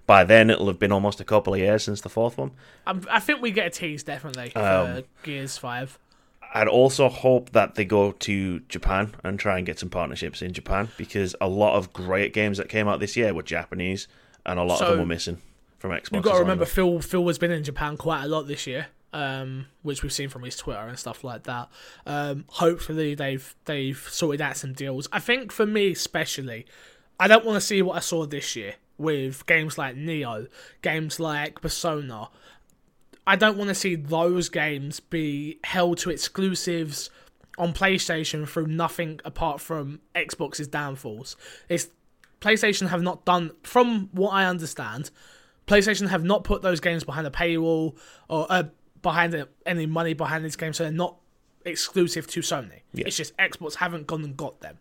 [0.07, 2.51] by then it'll have been almost a couple of years since the fourth one.
[2.85, 5.97] I'm, I think we get a tease definitely for Um, Gears Five.
[6.53, 10.51] I'd also hope that they go to Japan and try and get some partnerships in
[10.51, 14.09] Japan because a lot of great games that came out this year were Japanese
[14.45, 15.37] and a lot So, of them were missing
[15.79, 16.11] from Xbox.
[16.13, 16.65] You've got to remember.
[16.65, 16.99] Phil.
[16.99, 20.43] Phil has been in Japan quite a lot this year, um, which we've seen from
[20.43, 21.69] his Twitter and stuff like that.
[22.05, 25.07] Um, hopefully they've they've sorted out some deals.
[25.13, 26.65] I think for me especially,
[27.17, 30.47] I don't want to see what I saw this year with games like Nioh,
[30.81, 32.29] games like Persona.
[33.27, 37.09] I don't want to see those games be held to exclusives
[37.57, 41.35] on PlayStation through nothing apart from Xbox's downfalls.
[41.69, 41.87] It's
[42.39, 45.11] PlayStation have not done, from what I understand,
[45.67, 47.95] PlayStation have not put those games behind a paywall
[48.27, 48.63] or uh,
[49.01, 51.17] behind a, any money behind these games, so they're not
[51.63, 52.81] exclusive to Sony.
[52.93, 53.05] Yeah.
[53.07, 54.77] It's just Xbox haven't gone and got them.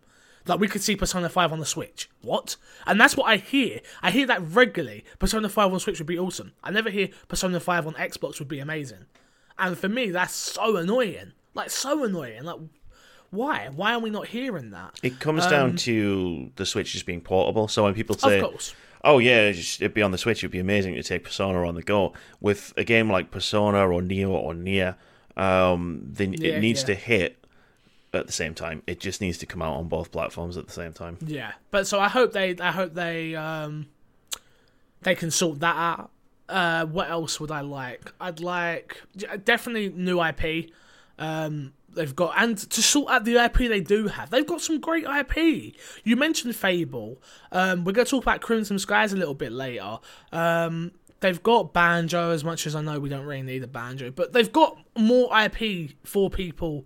[0.47, 2.09] Like we could see Persona 5 on the Switch.
[2.21, 2.55] What?
[2.85, 3.79] And that's what I hear.
[4.01, 5.05] I hear that regularly.
[5.19, 6.53] Persona 5 on Switch would be awesome.
[6.63, 9.05] I never hear Persona 5 on Xbox would be amazing.
[9.59, 11.33] And for me, that's so annoying.
[11.53, 12.43] Like so annoying.
[12.43, 12.59] Like
[13.29, 13.69] why?
[13.73, 14.99] Why are we not hearing that?
[15.03, 17.67] It comes down to the Switch just being portable.
[17.67, 18.75] So when people say, Um, of course.
[19.03, 21.81] "Oh yeah, it'd be on the Switch, it'd be amazing to take Persona on the
[21.81, 24.95] go," with a game like Persona or Nioh or Nier,
[25.37, 26.87] um, then Yeah, it needs yeah.
[26.87, 27.40] to hit
[28.13, 28.83] at the same time.
[28.87, 31.17] It just needs to come out on both platforms at the same time.
[31.25, 33.87] Yeah, but so I hope they, I hope they, um,
[35.01, 36.11] they can sort that out.
[36.49, 38.11] Uh, what else would I like?
[38.19, 39.01] I'd like
[39.45, 40.71] definitely new IP.
[41.17, 44.79] Um, they've got and to sort out the IP they do have, they've got some
[44.79, 45.75] great IP.
[46.03, 47.21] You mentioned Fable.
[47.51, 49.99] Um, we're gonna talk about Crimson Skies a little bit later.
[50.33, 54.11] Um, they've got banjo as much as I know we don't really need a banjo,
[54.11, 56.85] but they've got more IP for people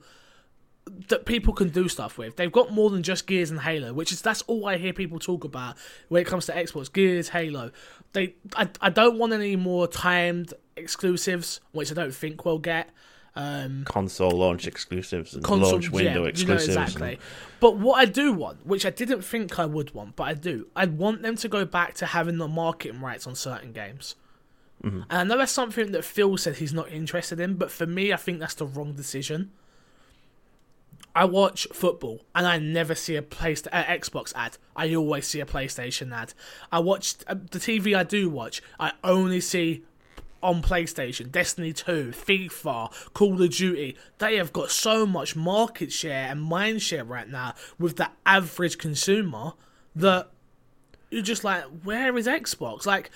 [1.07, 2.35] that people can do stuff with.
[2.35, 5.19] They've got more than just Gears and Halo, which is that's all I hear people
[5.19, 5.77] talk about
[6.09, 6.91] when it comes to Xbox.
[6.91, 7.71] Gears, Halo.
[8.13, 12.89] They I, I don't want any more timed exclusives, which I don't think we'll get.
[13.37, 16.67] Um, Console launch exclusives and console launch window yeah, exclusives.
[16.69, 17.19] You know and- exactly.
[17.59, 20.67] But what I do want, which I didn't think I would want, but I do,
[20.75, 24.15] I want them to go back to having the marketing rights on certain games.
[24.83, 25.01] Mm-hmm.
[25.09, 28.13] And I know that's something that Phil said he's not interested in, but for me,
[28.13, 29.51] I think that's the wrong decision.
[31.15, 34.57] I watch football and I never see a Playsta- uh, Xbox ad.
[34.75, 36.33] I always see a PlayStation ad.
[36.71, 38.61] I watch uh, the TV I do watch.
[38.79, 39.83] I only see
[40.43, 46.29] on PlayStation, Destiny 2, FIFA, Call of Duty, they have got so much market share
[46.29, 49.53] and mind share right now with the average consumer
[49.95, 50.29] that
[51.09, 52.85] you're just like, where is Xbox?
[52.85, 53.09] Like,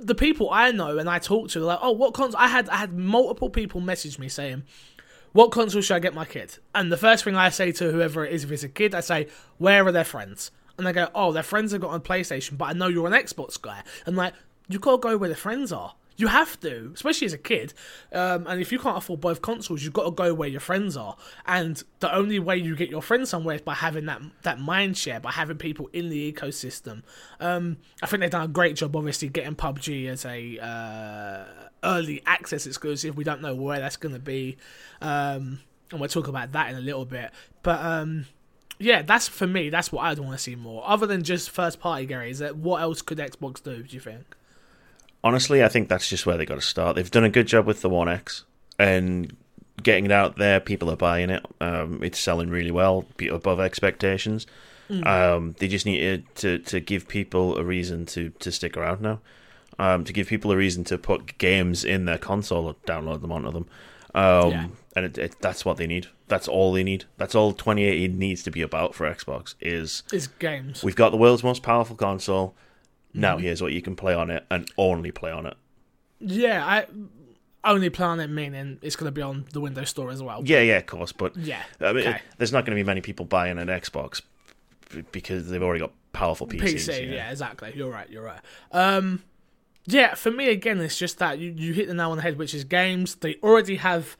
[0.00, 2.40] the people I know and I talk to, like, oh, what console?
[2.40, 4.62] I had I had multiple people message me saying,
[5.32, 6.58] what console should I get my kid?
[6.74, 9.00] And the first thing I say to whoever it is, if it's a kid, I
[9.00, 10.50] say, where are their friends?
[10.76, 13.12] And they go, oh, their friends have got on PlayStation, but I know you're an
[13.12, 13.82] Xbox guy.
[14.06, 14.34] And like,
[14.68, 15.94] you gotta go where the friends are.
[16.22, 17.74] You have to, especially as a kid.
[18.12, 20.96] Um, and if you can't afford both consoles, you've got to go where your friends
[20.96, 21.16] are.
[21.46, 24.96] And the only way you get your friends somewhere is by having that that mind
[24.96, 27.02] share, by having people in the ecosystem.
[27.40, 31.44] Um, I think they've done a great job, obviously, getting PUBG as a uh,
[31.82, 33.16] early access exclusive.
[33.16, 34.58] We don't know where that's going to be,
[35.00, 35.58] um,
[35.90, 37.32] and we'll talk about that in a little bit.
[37.64, 38.26] But um,
[38.78, 39.70] yeah, that's for me.
[39.70, 42.30] That's what I'd want to see more, other than just first party, Gary.
[42.30, 43.82] Is that what else could Xbox do?
[43.82, 44.36] Do you think?
[45.24, 46.96] Honestly, I think that's just where they got to start.
[46.96, 48.44] They've done a good job with the One X
[48.78, 49.36] and
[49.82, 50.60] getting it out there.
[50.60, 51.44] People are buying it.
[51.60, 54.46] Um, it's selling really well, above expectations.
[55.04, 59.00] Um, they just need to, to to give people a reason to, to stick around
[59.00, 59.20] now.
[59.78, 63.32] Um, to give people a reason to put games in their console or download them
[63.32, 63.66] onto them.
[64.14, 64.66] Um, Yeah.
[64.94, 66.08] And it, it, that's what they need.
[66.28, 67.06] That's all they need.
[67.16, 69.54] That's all 2018 needs to be about for Xbox.
[69.62, 70.84] Is Is games?
[70.84, 72.54] we've got the world's most powerful console.
[73.14, 75.54] Now here's what you can play on it and only play on it.
[76.20, 76.86] Yeah, I
[77.64, 80.42] only play on it meaning it's going to be on the Windows Store as well.
[80.44, 82.20] Yeah, yeah, of course, but Yeah, I mean, okay.
[82.38, 84.22] there's not going to be many people buying an Xbox
[85.12, 86.74] because they've already got powerful PCs.
[86.74, 87.14] PC, yeah.
[87.14, 87.30] yeah.
[87.30, 87.72] exactly.
[87.74, 88.08] You're right.
[88.10, 88.40] You're right.
[88.72, 89.22] Um,
[89.86, 92.38] yeah, for me again, it's just that you, you hit the nail on the head,
[92.38, 93.16] which is games.
[93.16, 94.16] They already have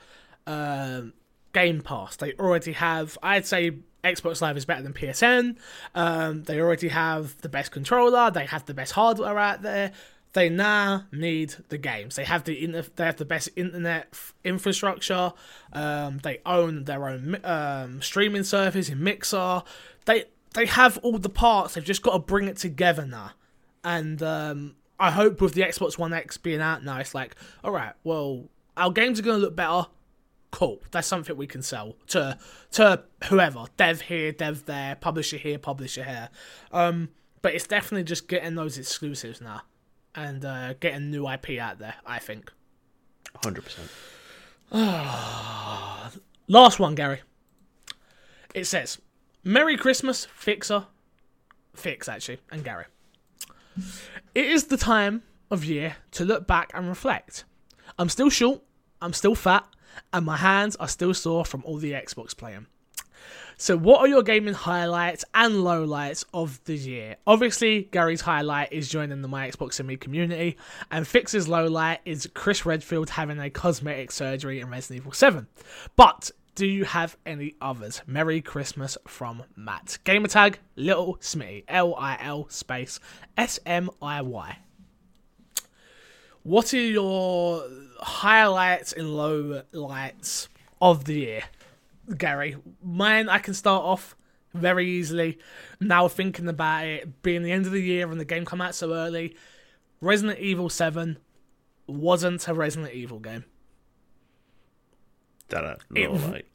[0.46, 1.12] um,
[1.52, 2.16] Game Pass.
[2.16, 3.16] They already have.
[3.22, 3.72] I'd say
[4.04, 5.56] Xbox Live is better than PSN.
[5.94, 8.30] Um, they already have the best controller.
[8.30, 9.92] They have the best hardware out there.
[10.32, 12.16] They now need the games.
[12.16, 15.32] They have the inter- they have the best internet f- infrastructure.
[15.72, 19.62] Um, they own their own um, streaming service in Mixer.
[20.06, 21.74] They they have all the parts.
[21.74, 23.32] They've just got to bring it together now.
[23.84, 27.72] And um, I hope with the Xbox One X being out now, it's like, all
[27.72, 28.44] right, well,
[28.76, 29.86] our games are going to look better.
[30.52, 32.38] Cool, that's something we can sell to
[32.72, 36.28] to whoever, dev here, dev there, publisher here, publisher here.
[36.70, 37.08] Um,
[37.40, 39.62] but it's definitely just getting those exclusives now
[40.14, 41.94] and uh, getting new IP out there.
[42.06, 42.52] I think.
[43.42, 43.78] 100%.
[46.48, 47.20] Last one, Gary.
[48.54, 48.98] It says,
[49.42, 50.86] Merry Christmas, Fixer.
[51.74, 52.84] Fix, actually, and Gary.
[54.34, 57.44] It is the time of year to look back and reflect.
[57.98, 58.62] I'm still short,
[59.00, 59.66] I'm still fat,
[60.12, 62.66] and my hands are still sore from all the Xbox playing.
[63.56, 67.16] So, what are your gaming highlights and lowlights of the year?
[67.26, 70.56] Obviously, Gary's highlight is joining the My Xbox and Me community,
[70.90, 75.46] and Fix's lowlight is Chris Redfield having a cosmetic surgery in Resident Evil 7.
[75.96, 78.02] But do you have any others?
[78.06, 79.98] Merry Christmas from Matt.
[80.04, 81.64] Gamertag Little Smitty.
[81.68, 83.00] L I L space
[83.36, 84.58] S M I Y.
[86.42, 87.64] What are your
[88.02, 90.48] highlights and lowlights
[90.80, 91.42] of the year?
[92.16, 92.56] Gary.
[92.82, 94.16] Mine, I can start off
[94.54, 95.38] very easily.
[95.80, 98.74] Now thinking about it, being the end of the year and the game come out
[98.74, 99.36] so early,
[100.00, 101.16] Resident Evil 7
[101.86, 103.44] wasn't a Resident Evil game.
[105.48, 106.46] That It- low light.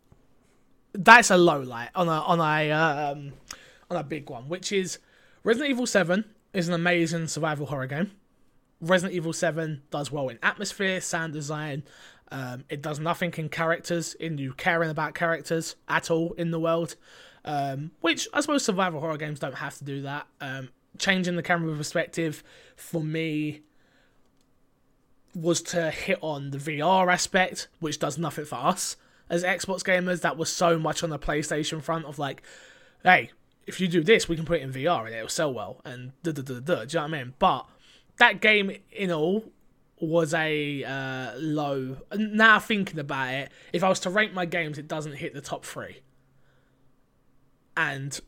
[0.94, 3.34] That's a low light on a on a um,
[3.92, 4.98] on a big one, which is
[5.44, 8.12] Resident Evil 7 is an amazing survival horror game.
[8.80, 11.84] Resident Evil 7 does well in atmosphere, sound design.
[12.32, 16.60] Um, it does nothing in characters, in you caring about characters at all in the
[16.60, 16.96] world.
[17.46, 20.28] Um, which I suppose survival horror games don't have to do that.
[20.42, 22.44] Um, changing the camera perspective
[22.76, 23.62] for me
[25.34, 28.98] was to hit on the VR aspect, which does nothing for us
[29.30, 30.22] as Xbox gamers.
[30.22, 32.42] That was so much on the PlayStation front of like,
[33.04, 33.32] hey,
[33.66, 36.12] if you do this, we can put it in VR and it'll sell well, and
[36.24, 36.60] da da da da.
[36.60, 37.34] Do you know what I mean?
[37.38, 37.66] But
[38.18, 39.44] that game in all
[40.00, 41.98] was a uh, low.
[42.16, 45.42] Now thinking about it, if I was to rank my games, it doesn't hit the
[45.42, 46.02] top three.
[47.76, 48.20] And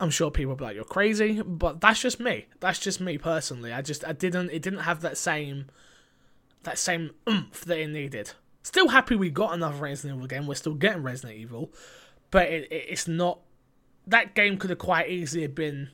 [0.00, 2.46] I'm sure people will be like, "You're crazy," but that's just me.
[2.60, 3.72] That's just me personally.
[3.72, 4.50] I just I didn't.
[4.50, 5.66] It didn't have that same
[6.64, 8.32] that same oomph that it needed.
[8.62, 10.46] Still happy we got another Resident Evil game.
[10.46, 11.72] We're still getting Resident Evil,
[12.30, 13.40] but it, it, it's not.
[14.06, 15.90] That game could have quite easily been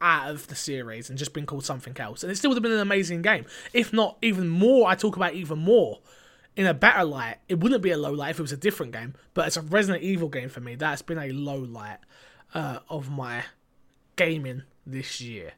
[0.00, 2.62] out of the series and just been called something else, and it still would have
[2.62, 3.44] been an amazing game.
[3.72, 6.00] If not even more, I talk about even more
[6.56, 7.36] in a better light.
[7.48, 9.62] It wouldn't be a low light if it was a different game, but it's a
[9.62, 10.74] Resident Evil game for me.
[10.74, 11.98] That's been a low light
[12.54, 13.44] uh, of my
[14.16, 15.52] gaming this year.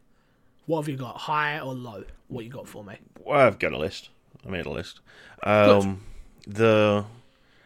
[0.67, 2.05] What have you got, high or low?
[2.29, 2.97] What you got for me?
[3.25, 4.11] Well, I've got a list.
[4.47, 5.01] I made a list.
[5.43, 6.03] Um,
[6.47, 7.05] the,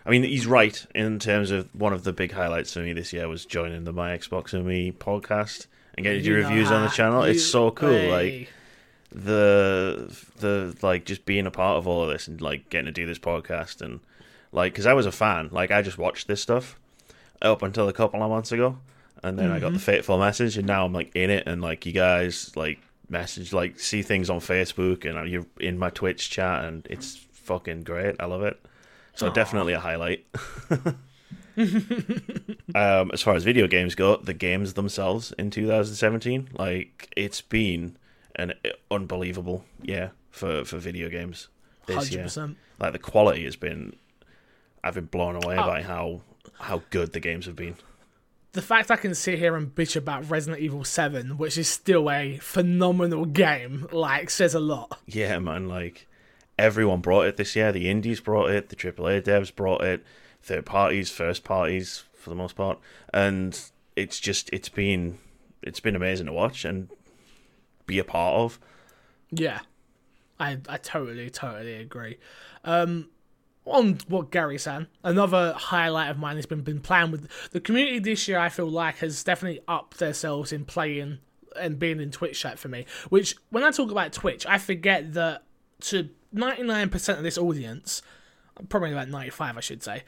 [0.05, 3.12] I mean, he's right in terms of one of the big highlights for me this
[3.12, 5.66] year was joining the My Xbox and Me podcast
[5.97, 7.22] and getting your You reviews on the channel.
[7.22, 7.90] It's so cool.
[7.90, 8.11] Hey.
[8.11, 8.53] Like
[9.11, 12.92] the the like just being a part of all of this and like getting to
[12.92, 14.01] do this podcast and
[14.53, 15.49] like because I was a fan.
[15.53, 16.78] Like I just watched this stuff
[17.42, 18.78] up until a couple of months ago,
[19.22, 21.86] and then I got the fateful message, and now I'm like in it, and like
[21.86, 26.64] you guys like message like see things on Facebook, and you're in my Twitch chat,
[26.64, 28.16] and it's fucking great.
[28.20, 28.61] I love it.
[29.14, 30.26] So definitely a highlight.
[32.74, 37.96] um, as far as video games go, the games themselves in 2017, like it's been
[38.34, 38.52] an
[38.90, 41.48] unbelievable year for for video games
[41.86, 42.22] this hundred year.
[42.24, 42.57] percent.
[42.78, 43.94] Like the quality has been,
[44.84, 45.66] I've been blown away Oh.
[45.66, 46.20] by how
[46.61, 47.76] how good the games have been.
[48.52, 52.11] The fact I can sit here and bitch about Resident Evil Seven, which is still
[52.11, 54.98] a phenomenal game, like says a lot.
[55.07, 55.68] Yeah, man.
[55.68, 56.07] Like
[56.59, 57.70] everyone brought it this year.
[57.72, 58.68] The indies brought it.
[58.70, 60.02] The AAA devs brought it.
[60.47, 62.78] Third parties, first parties, for the most part,
[63.12, 63.61] and
[63.97, 65.18] it's just it's been
[65.61, 66.88] it's been amazing to watch and
[67.84, 68.61] be a part of.
[69.32, 69.59] Yeah,
[70.38, 72.18] I I totally totally agree.
[72.62, 73.09] Um,
[73.64, 77.99] on what Gary said, another highlight of mine has been been playing with the community
[77.99, 78.38] this year.
[78.38, 81.18] I feel like has definitely upped themselves in playing
[81.59, 82.86] and being in Twitch chat for me.
[83.09, 85.42] Which when I talk about Twitch, I forget that
[85.80, 88.01] to ninety nine percent of this audience,
[88.68, 90.05] probably about ninety five, I should say,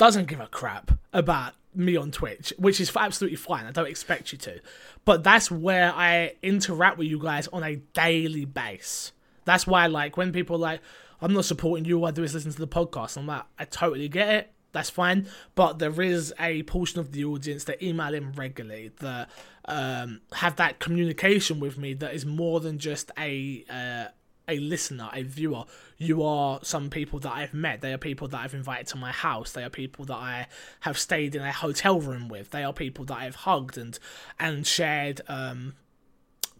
[0.00, 3.66] doesn't give a crap about me on Twitch, which is absolutely fine.
[3.66, 4.58] I don't expect you to.
[5.04, 9.12] But that's where I interact with you guys on a daily base.
[9.44, 10.80] That's why, like, when people like,
[11.20, 13.18] I'm not supporting you, all I do is listen to the podcast.
[13.18, 14.52] I'm like, I totally get it.
[14.72, 15.28] That's fine.
[15.54, 19.28] But there is a portion of the audience that email in regularly that
[19.66, 23.66] um, have that communication with me that is more than just a.
[23.68, 24.10] Uh,
[24.50, 25.64] a listener, a viewer.
[26.02, 27.82] You are some people that I've met.
[27.82, 29.52] They are people that I've invited to my house.
[29.52, 30.46] They are people that I
[30.80, 32.48] have stayed in a hotel room with.
[32.50, 33.98] They are people that I've hugged and
[34.38, 35.74] and shared um,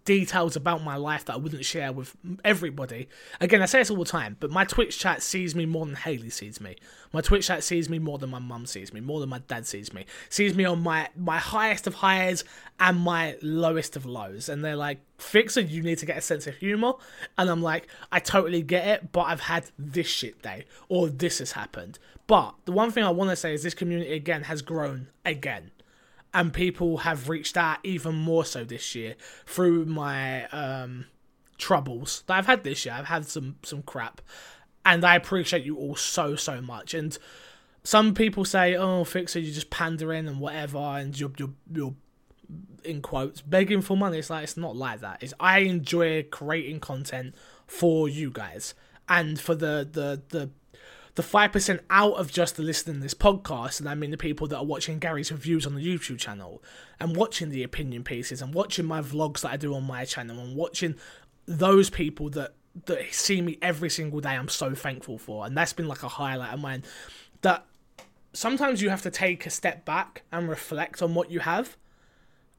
[0.04, 3.08] details about my life that I wouldn't share with everybody.
[3.40, 5.94] Again, I say this all the time, but my Twitch chat sees me more than
[5.94, 6.76] Haley sees me.
[7.12, 9.66] My Twitch chat sees me more than my mum sees me, more than my dad
[9.66, 10.06] sees me.
[10.28, 12.44] Sees me on my my highest of highs
[12.78, 14.48] and my lowest of lows.
[14.48, 16.94] And they're like, Fixer, you need to get a sense of humor.
[17.36, 21.38] And I'm like, I totally get it, but I've had this shit day or this
[21.40, 21.98] has happened.
[22.26, 25.72] But the one thing I want to say is this community again has grown again
[26.32, 29.16] and people have reached out even more so this year
[29.46, 31.06] through my um,
[31.58, 32.94] troubles that I've had this year.
[32.96, 34.20] I've had some some crap,
[34.84, 36.94] and I appreciate you all so so much.
[36.94, 37.16] And
[37.82, 41.94] some people say, "Oh, Fixer, you're just pandering and whatever," and you're you're you're
[42.84, 44.18] in quotes begging for money.
[44.18, 45.22] It's like it's not like that.
[45.22, 47.34] It's I enjoy creating content
[47.66, 48.74] for you guys
[49.08, 50.50] and for the the the
[51.14, 54.16] the five percent out of just the listening to this podcast, and I mean the
[54.16, 56.62] people that are watching Gary's reviews on the YouTube channel
[56.98, 60.38] and watching the opinion pieces and watching my vlogs that I do on my channel
[60.38, 60.94] and watching
[61.46, 62.54] those people that
[62.86, 64.30] that see me every single day.
[64.30, 66.84] I'm so thankful for, and that's been like a highlight of mine.
[67.42, 67.66] That
[68.32, 71.76] sometimes you have to take a step back and reflect on what you have,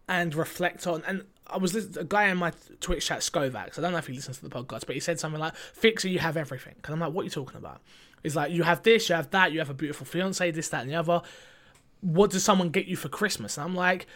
[0.08, 1.24] and reflect on and.
[1.54, 3.78] I was a guy in my Twitch chat, Skovax.
[3.78, 6.08] I don't know if he listens to the podcast, but he said something like, "Fixer,
[6.08, 7.82] you have everything." And I'm like, "What are you talking about?"
[8.24, 10.82] It's like you have this, you have that, you have a beautiful fiance, this, that,
[10.82, 11.22] and the other.
[12.02, 13.58] What does someone get you for Christmas?
[13.58, 14.08] And I'm like,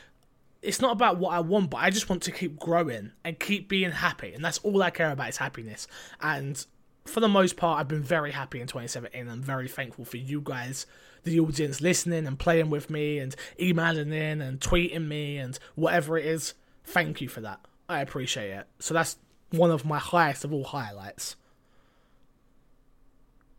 [0.61, 3.69] it's not about what I want, but I just want to keep growing and keep
[3.69, 5.87] being happy, and that's all I care about is happiness.
[6.21, 6.65] And
[7.05, 9.27] for the most part, I've been very happy in 2017.
[9.27, 10.87] I'm very thankful for you guys,
[11.23, 16.17] the audience, listening and playing with me, and emailing in and tweeting me and whatever
[16.17, 16.55] it is.
[16.83, 17.59] Thank you for that.
[17.87, 18.67] I appreciate it.
[18.79, 19.17] So that's
[19.51, 21.35] one of my highest of all highlights.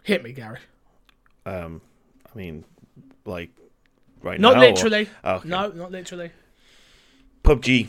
[0.06, 0.60] Hit me, Gary.
[1.44, 1.80] Um,
[2.32, 2.64] I mean,
[3.24, 3.50] like
[4.22, 4.62] right Not now.
[4.62, 5.08] or- literally.
[5.24, 5.48] Okay.
[5.48, 6.30] No, not literally.
[7.42, 7.88] PUBG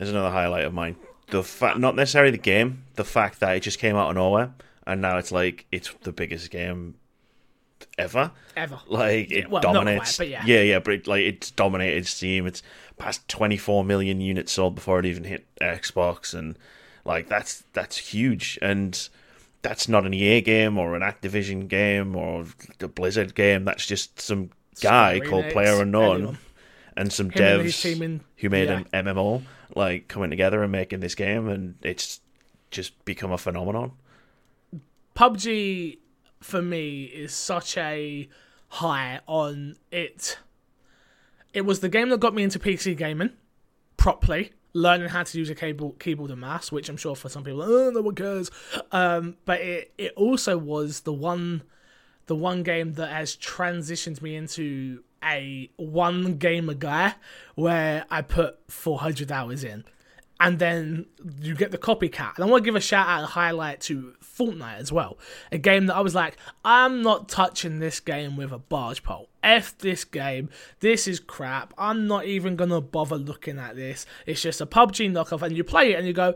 [0.00, 0.96] is another highlight of mine.
[1.30, 4.54] the fact, not necessarily the game, the fact that it just came out of nowhere,
[4.86, 6.94] and now it's like it's the biggest game
[7.98, 8.30] ever.
[8.56, 8.80] Ever.
[8.86, 10.16] Like it well, not dominates.
[10.16, 10.44] quite, but yeah.
[10.46, 12.46] yeah, yeah, but it, like it's dominated Steam.
[12.46, 12.62] It's
[12.96, 16.58] past 24 million units sold before it even hit Xbox, and
[17.04, 18.58] like that's that's huge.
[18.62, 19.06] And
[19.62, 22.46] that's not an EA game or an Activision game or
[22.80, 23.64] a Blizzard game.
[23.64, 24.50] That's just some
[24.80, 26.38] guy called Player Unknown
[26.96, 28.82] and some Him devs in- who made yeah.
[28.92, 29.42] an MMO
[29.74, 32.20] like coming together and making this game, and it's
[32.70, 33.92] just become a phenomenon.
[35.14, 35.98] PUBG
[36.40, 38.28] for me is such a
[38.68, 40.38] high on it.
[41.52, 43.30] It was the game that got me into PC gaming
[43.96, 47.44] properly, learning how to use a keyboard, keyboard and mouse, which I'm sure for some
[47.44, 48.50] people, oh, no one cares.
[48.92, 51.62] Um, but it it also was the one
[52.26, 57.14] the one game that has transitioned me into a one gamer guy
[57.54, 59.84] where I put 400 hours in.
[60.40, 61.06] And then
[61.40, 62.36] you get the copycat.
[62.36, 65.18] And I want to give a shout out and highlight to Fortnite as well.
[65.50, 69.28] A game that I was like, I'm not touching this game with a barge pole.
[69.42, 70.48] F this game.
[70.78, 71.74] This is crap.
[71.76, 74.06] I'm not even going to bother looking at this.
[74.26, 75.42] It's just a PUBG knockoff.
[75.42, 76.34] And you play it and you go,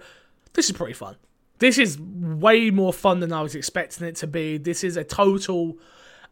[0.55, 1.17] this is pretty fun.
[1.59, 4.59] This is way more fun than I was expecting it to be.
[4.59, 5.79] This is a total.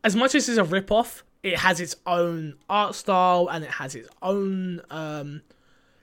[0.02, 3.70] As much as it's a rip off, it has its own art style and it
[3.70, 5.42] has its own um,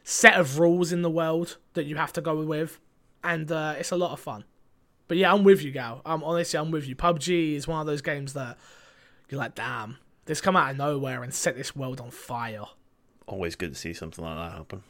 [0.10, 2.80] set of rules in the world that you have to go with,
[3.26, 4.45] and uh, it's a lot of fun.
[5.10, 6.01] But yeah, I'm with you, Gal.
[6.05, 6.95] I'm um, honestly, I'm with you.
[6.95, 8.58] PUBG is one of those games that
[9.30, 12.64] you're like, damn, this come out of nowhere and set this world on fire.
[13.26, 14.84] Always good to see something like that happen.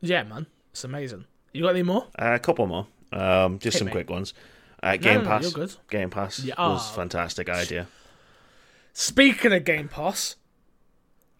[0.00, 1.26] Yeah, man, it's amazing.
[1.52, 2.08] You got any more?
[2.18, 3.92] Uh, a couple more, um, just Hit some me.
[3.92, 4.34] quick ones.
[4.82, 5.42] Uh, Game no, no, Pass.
[5.42, 5.76] you're good.
[5.88, 6.96] Game Pass Yeah, was oh.
[6.96, 7.86] fantastic idea.
[8.92, 10.34] Speaking of Game Pass,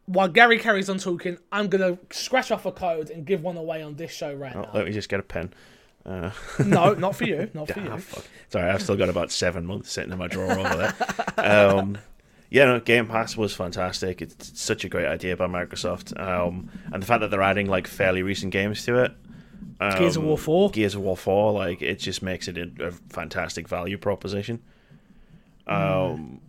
[0.06, 3.82] while Gary carries on talking, I'm gonna scratch off a code and give one away
[3.82, 4.70] on this show right Oh, now.
[4.74, 5.52] let me just get a pen.
[6.04, 6.30] Uh,
[6.64, 7.98] no, not for you, not for ah, you.
[7.98, 8.24] fuck.
[8.48, 10.92] Sorry, I've still got about seven months sitting in my drawer over
[11.36, 11.70] there.
[11.70, 11.98] Um,
[12.50, 14.20] yeah, no, Game Pass was fantastic.
[14.20, 17.86] It's such a great idea by Microsoft, um, and the fact that they're adding like
[17.86, 19.12] fairly recent games to it.
[19.80, 20.70] Um, Gears of War 4.
[20.70, 24.60] Gears of War Four, like it just makes it a, a fantastic value proposition.
[25.66, 26.40] Um,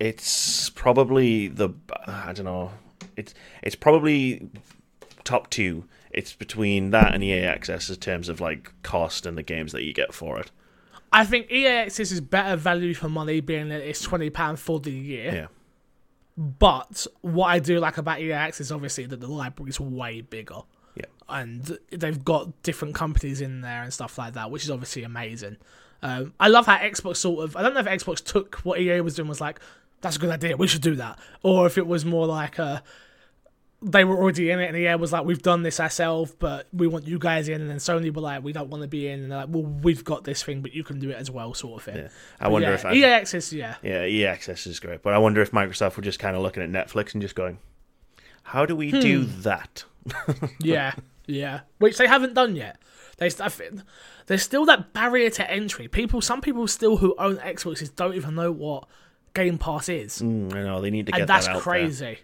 [0.00, 1.70] it's probably the
[2.06, 2.72] I don't know.
[3.16, 4.48] It's it's probably
[5.24, 5.84] top two.
[6.10, 9.82] It's between that and EA Access in terms of like cost and the games that
[9.84, 10.50] you get for it.
[11.12, 14.80] I think EA Access is better value for money, being that it's twenty pound for
[14.80, 15.32] the year.
[15.32, 15.46] Yeah,
[16.36, 20.60] But what I do like about EA Access, obviously, that the library is way bigger,
[20.94, 21.06] yeah.
[21.28, 25.56] and they've got different companies in there and stuff like that, which is obviously amazing.
[26.02, 27.56] Um, I love how Xbox sort of.
[27.56, 29.60] I don't know if Xbox took what EA was doing was like,
[30.00, 32.82] that's a good idea, we should do that, or if it was more like a.
[33.82, 36.86] They were already in it, and EA was like, "We've done this ourselves, but we
[36.86, 39.22] want you guys in." And then Sony were like, "We don't want to be in,"
[39.22, 41.52] and they're like, "Well, we've got this thing, but you can do it as well,"
[41.52, 41.96] sort of thing.
[42.04, 42.08] Yeah.
[42.40, 45.18] I wonder yeah, if I, EA Access, yeah, yeah, EA Access is great, but I
[45.18, 47.58] wonder if Microsoft were just kind of looking at Netflix and just going,
[48.44, 49.42] "How do we do Hmm.
[49.42, 49.84] that?"
[50.58, 50.94] Yeah,
[51.26, 51.60] yeah.
[51.78, 52.78] Which they haven't done yet.
[53.18, 53.80] They, I think,
[54.26, 55.86] there's still that barrier to entry.
[55.86, 58.88] People, some people still who own Xboxes don't even know what
[59.36, 61.62] Game Pass is, Mm, I know they need to get and that's that out there.
[61.62, 62.18] crazy.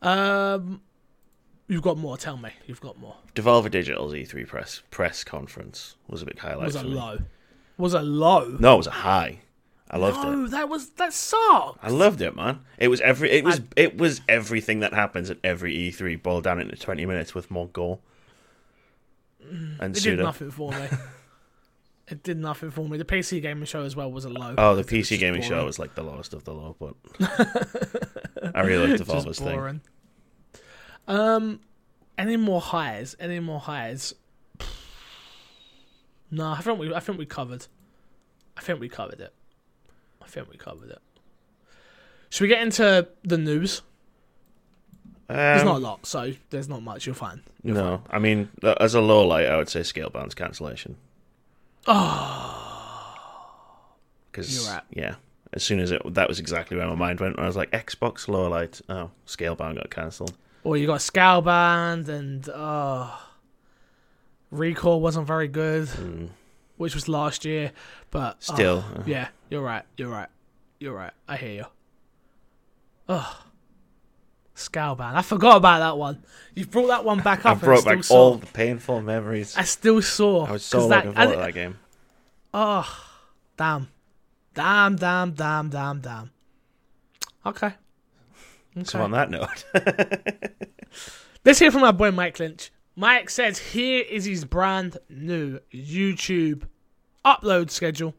[0.00, 0.82] Um,
[1.68, 2.16] you've got more.
[2.16, 3.16] Tell me, you've got more.
[3.34, 6.66] Devolver Digital's E3 press press conference was a big highlight.
[6.66, 7.18] Was a low.
[7.76, 8.56] Was a low.
[8.58, 9.40] No, it was a high.
[9.90, 10.50] I loved no, it.
[10.50, 11.78] that was that sucked.
[11.82, 12.60] I loved it, man.
[12.76, 13.30] It was every.
[13.30, 13.60] It was.
[13.60, 17.50] I- it was everything that happens at every E3 boiled down into twenty minutes with
[17.50, 17.98] more gore.
[19.42, 19.80] Mm.
[19.80, 20.88] And It did nothing for me.
[22.08, 22.98] it did nothing for me.
[22.98, 24.54] The PC gaming show as well was a low.
[24.58, 26.94] Oh, the PC gaming show was like the lowest of the low, but
[28.54, 29.80] I really liked Devolver's thing.
[31.08, 31.60] Um,
[32.16, 33.16] any more highs?
[33.18, 34.14] Any more highs?
[36.30, 36.94] No, I think we.
[36.94, 37.66] I think we covered.
[38.56, 39.32] I think we covered it.
[40.22, 40.98] I think we covered it.
[42.28, 43.80] Should we get into the news?
[45.28, 47.40] There's Um, not a lot, so there's not much you'll find.
[47.62, 50.96] No, I mean, uh, as a low light, I would say scale Scalebound's cancellation.
[51.86, 52.54] Oh,
[54.30, 54.82] Because You're right.
[54.90, 55.14] yeah,
[55.52, 57.36] as soon as it that was exactly where my mind went.
[57.36, 60.36] When I was like Xbox low light, oh, scale Scalebound got cancelled.
[60.64, 63.18] Or you got Scalebound and oh,
[64.52, 66.28] ReCore wasn't very good, Mm,
[66.76, 67.72] which was last year,
[68.10, 69.84] but oh, still, uh, yeah, you're right.
[69.96, 70.28] You're right.
[70.78, 71.12] You're right.
[71.26, 71.64] I hear you.
[73.08, 73.44] Oh,
[74.54, 75.14] Scalebound.
[75.14, 76.22] I forgot about that one.
[76.54, 77.58] You've brought that one back up.
[77.58, 79.56] I brought back all the painful memories.
[79.56, 80.46] I still saw.
[80.46, 81.78] I was so that, looking forward to that game.
[82.52, 82.86] Oh,
[83.56, 83.88] damn.
[84.54, 86.30] Damn, damn, damn, damn, damn.
[87.46, 87.74] Okay.
[88.80, 88.90] Okay.
[88.90, 89.64] So on that note,
[91.44, 92.70] Let's hear from our boy Mike Lynch.
[92.96, 96.64] Mike says here is his brand new YouTube
[97.24, 98.14] upload schedule,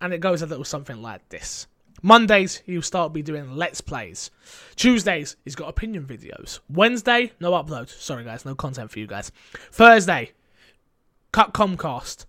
[0.00, 1.66] and it goes a little something like this.
[2.02, 4.30] Mondays, he'll start be doing Let's Plays.
[4.76, 6.60] Tuesdays, he's got opinion videos.
[6.70, 7.88] Wednesday, no upload.
[7.88, 9.32] Sorry, guys, no content for you guys.
[9.72, 10.32] Thursday,
[11.32, 12.26] cut Comcast.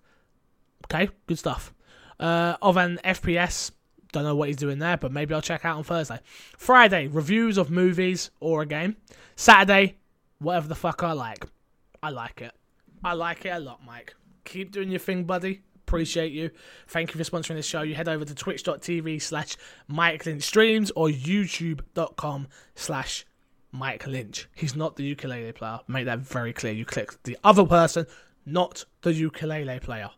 [0.85, 1.73] Okay, good stuff.
[2.19, 3.71] Uh, of an FPS,
[4.17, 6.19] don't know what he's doing there, but maybe I'll check out on Thursday.
[6.57, 8.95] Friday, reviews of movies or a game.
[9.35, 9.97] Saturday,
[10.39, 11.45] whatever the fuck I like.
[12.01, 12.53] I like it.
[13.03, 14.15] I like it a lot, Mike.
[14.45, 15.61] Keep doing your thing, buddy.
[15.87, 16.51] Appreciate you.
[16.87, 17.81] Thank you for sponsoring this show.
[17.81, 19.55] You head over to twitch.tv slash
[19.87, 23.25] Mike Lynch streams or youtube.com slash
[23.71, 24.49] Mike Lynch.
[24.55, 25.79] He's not the ukulele player.
[25.87, 26.73] Make that very clear.
[26.73, 28.05] You click the other person,
[28.45, 30.09] not the ukulele player.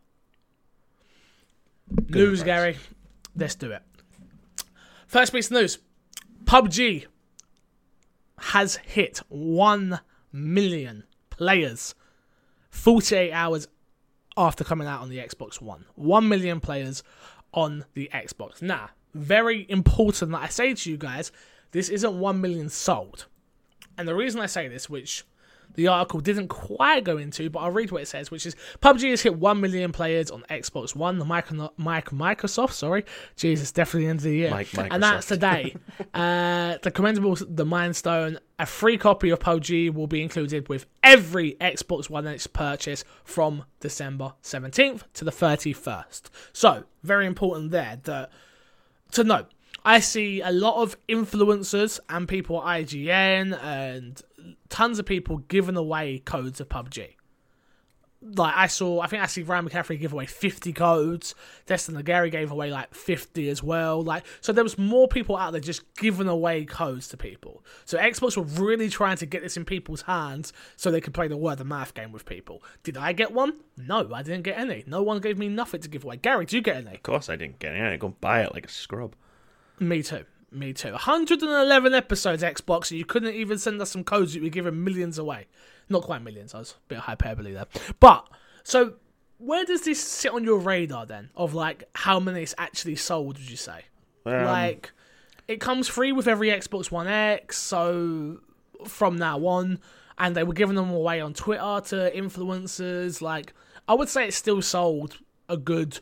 [2.08, 2.44] news, advice.
[2.44, 2.78] Gary.
[3.36, 3.82] Let's do it.
[5.10, 5.78] First piece of news
[6.44, 7.06] PUBG
[8.38, 9.98] has hit 1
[10.32, 11.96] million players
[12.70, 13.66] 48 hours
[14.36, 15.86] after coming out on the Xbox One.
[15.96, 17.02] 1 million players
[17.52, 18.62] on the Xbox.
[18.62, 21.32] Now, very important that I say to you guys,
[21.72, 23.26] this isn't 1 million sold.
[23.98, 25.24] And the reason I say this, which
[25.74, 29.10] the article didn't quite go into, but I'll read what it says, which is PUBG
[29.10, 33.04] has hit 1 million players on Xbox One, the Micro- Mike Microsoft, sorry.
[33.36, 34.50] Jesus, definitely the end of the year.
[34.50, 35.76] Mike and that's today.
[36.14, 41.54] uh, the commendable, the Mindstone, a free copy of PUBG will be included with every
[41.60, 46.22] Xbox One X purchase from December 17th to the 31st.
[46.52, 48.30] So, very important there that
[49.12, 49.46] to know.
[49.84, 54.20] I see a lot of influencers and people at IGN and
[54.68, 57.14] tons of people giving away codes of PUBG.
[58.22, 61.34] Like I saw, I think I see Ryan McCaffrey give away 50 codes.
[61.64, 64.02] Destin Gary gave away like 50 as well.
[64.02, 67.64] Like so, there was more people out there just giving away codes to people.
[67.86, 71.28] So Xbox were really trying to get this in people's hands so they could play
[71.28, 72.62] the word of mouth game with people.
[72.82, 73.54] Did I get one?
[73.78, 74.84] No, I didn't get any.
[74.86, 76.18] No one gave me nothing to give away.
[76.18, 76.96] Gary, did you get any?
[76.96, 77.86] Of course, I didn't get any.
[77.86, 79.16] I go buy it like a scrub.
[79.80, 80.24] Me too.
[80.52, 80.92] Me too.
[80.92, 84.84] 111 episodes, Xbox, and you couldn't even send us some codes that you were giving
[84.84, 85.46] millions away.
[85.88, 87.66] Not quite millions, I was a bit hyperbole there.
[87.98, 88.28] But,
[88.62, 88.94] so,
[89.38, 91.30] where does this sit on your radar then?
[91.34, 93.84] Of like, how many it's actually sold, would you say?
[94.26, 94.92] Um, like,
[95.48, 98.40] it comes free with every Xbox One X, so
[98.86, 99.78] from now on,
[100.18, 103.22] and they were giving them away on Twitter to influencers.
[103.22, 103.54] Like,
[103.88, 105.18] I would say it's still sold
[105.48, 106.00] a good.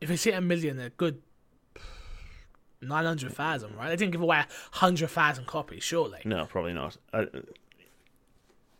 [0.00, 1.20] If it's hit a million, a good
[2.84, 3.88] nine hundred thousand, right?
[3.88, 6.20] They didn't give away hundred thousand copies, surely.
[6.24, 6.96] No, probably not.
[7.12, 7.26] Uh,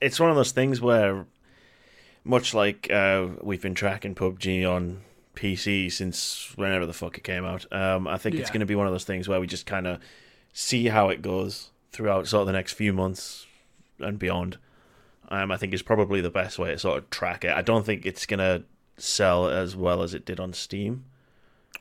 [0.01, 1.27] it's one of those things where,
[2.25, 5.03] much like uh, we've been tracking PUBG on
[5.35, 8.75] PC since whenever the fuck it came out, um, I think it's going to be
[8.75, 10.01] one of those things where we just kind of
[10.53, 13.47] see how it goes throughout sort of the next few months
[13.99, 14.59] and beyond.
[15.29, 17.51] Um, I think is probably the best way to sort of track it.
[17.51, 18.65] I don't think it's going to
[18.99, 21.05] sell as well as it did on Steam.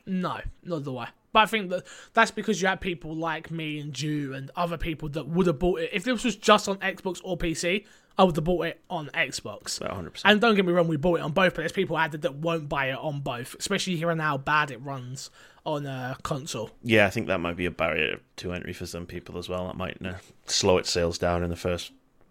[0.06, 1.06] No, not the way.
[1.34, 4.78] But I think that that's because you had people like me and you and other
[4.78, 5.90] people that would have bought it.
[5.92, 7.84] If this was just on Xbox or PC,
[8.16, 9.80] I would have bought it on Xbox.
[9.80, 10.22] 100%.
[10.24, 12.36] And don't get me wrong, we bought it on both, but there's people there that
[12.36, 15.30] won't buy it on both, especially hearing how bad it runs
[15.66, 16.70] on a console.
[16.84, 19.66] Yeah, I think that might be a barrier to entry for some people as well.
[19.66, 20.14] That might uh,
[20.46, 21.90] slow its sales down in the first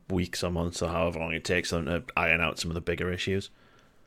[0.10, 2.82] weeks or months or however long it takes them to iron out some of the
[2.82, 3.50] bigger issues.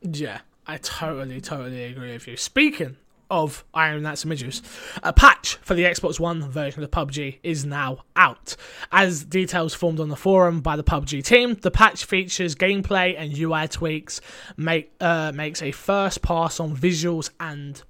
[0.01, 2.39] Yeah, I totally, totally agree with you.
[2.39, 2.97] Speaking
[3.31, 4.63] of Iron some issues,
[5.03, 8.57] a patch for the Xbox One version of PUBG is now out.
[8.93, 13.37] As details formed on the forum by the PUBG team, the patch features gameplay and
[13.37, 14.21] UI tweaks,
[14.57, 17.83] make, uh, makes a first pass on visuals and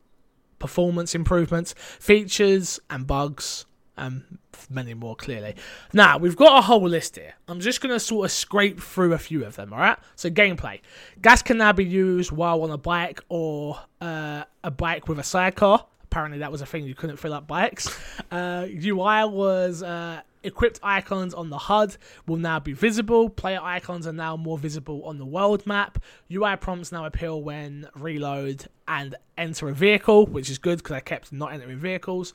[0.58, 3.66] performance improvements, features and bugs,
[3.96, 4.38] and
[4.70, 5.54] many more clearly.
[5.92, 7.34] Now, we've got a whole list here.
[7.48, 9.98] I'm just going to sort of scrape through a few of them, alright?
[10.14, 10.80] So, gameplay.
[11.22, 15.24] Gas can now be used while on a bike or uh, a bike with a
[15.24, 15.86] sidecar.
[16.04, 17.88] Apparently, that was a thing you couldn't fill up bikes.
[18.30, 21.96] Uh, UI was uh, equipped icons on the HUD
[22.26, 23.28] will now be visible.
[23.28, 25.98] Player icons are now more visible on the world map.
[26.32, 31.00] UI prompts now appear when reload and enter a vehicle, which is good because I
[31.00, 32.32] kept not entering vehicles.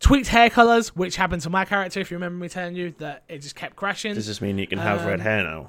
[0.00, 1.98] Tweaked hair colors, which happened to my character.
[2.00, 4.14] If you remember me telling you that it just kept crashing.
[4.14, 5.68] Does this mean you can have red Um, hair now?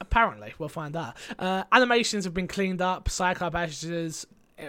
[0.00, 1.14] Apparently, we'll find out.
[1.38, 3.08] Uh, animations have been cleaned up.
[3.10, 4.26] Psycho badges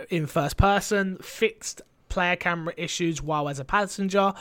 [0.09, 1.17] in first person.
[1.21, 4.33] Fixed player camera issues while as a passenger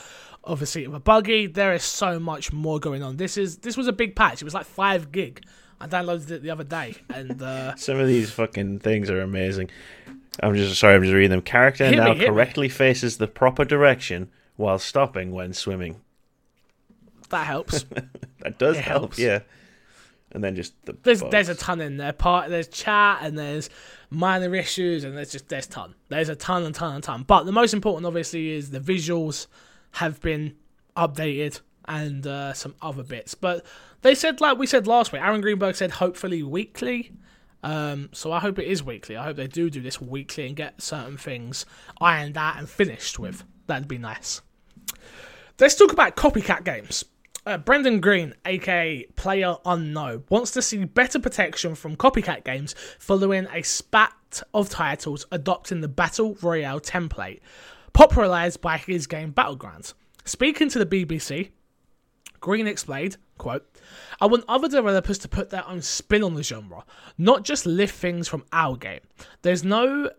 [0.44, 1.46] of a seat of a buggy.
[1.46, 3.16] There is so much more going on.
[3.18, 4.42] This is this was a big patch.
[4.42, 5.44] It was like five gig.
[5.80, 9.70] I downloaded it the other day, and uh, Some of these fucking things are amazing.
[10.42, 10.94] I'm just sorry.
[10.96, 11.42] I'm just reading them.
[11.42, 12.24] Character me, now me.
[12.24, 16.00] correctly faces the proper direction while stopping when swimming.
[17.30, 17.84] that helps.
[18.40, 19.00] That does It help.
[19.00, 19.18] helps.
[19.18, 19.40] Yeah.
[20.30, 21.32] And then just the There's bugs.
[21.32, 22.12] there's a ton in there.
[22.12, 23.70] Part there's chat and there's
[24.10, 25.94] minor issues and there's just there's ton.
[26.10, 27.24] There's a ton and ton and ton.
[27.26, 29.46] But the most important, obviously, is the visuals
[29.92, 30.54] have been
[30.96, 33.34] updated and uh, some other bits.
[33.34, 33.64] But
[34.02, 37.12] they said, like we said last week, Aaron Greenberg said hopefully weekly.
[37.64, 39.16] Um, so I hope it is weekly.
[39.16, 41.66] I hope they do do this weekly and get certain things
[42.00, 43.42] ironed out and finished with.
[43.66, 44.42] That'd be nice.
[45.58, 47.02] Let's talk about copycat games.
[47.46, 53.46] Uh, Brendan Greene, aka Player Unknown, wants to see better protection from copycat games following
[53.50, 57.40] a spat of titles adopting the Battle Royale template,
[57.94, 59.94] popularized by his game Battlegrounds.
[60.26, 61.48] Speaking to the BBC,
[62.40, 63.66] Greene explained, quote,
[64.20, 66.84] I want other developers to put their own spin on the genre,
[67.16, 69.00] not just lift things from our game.
[69.40, 70.10] There's no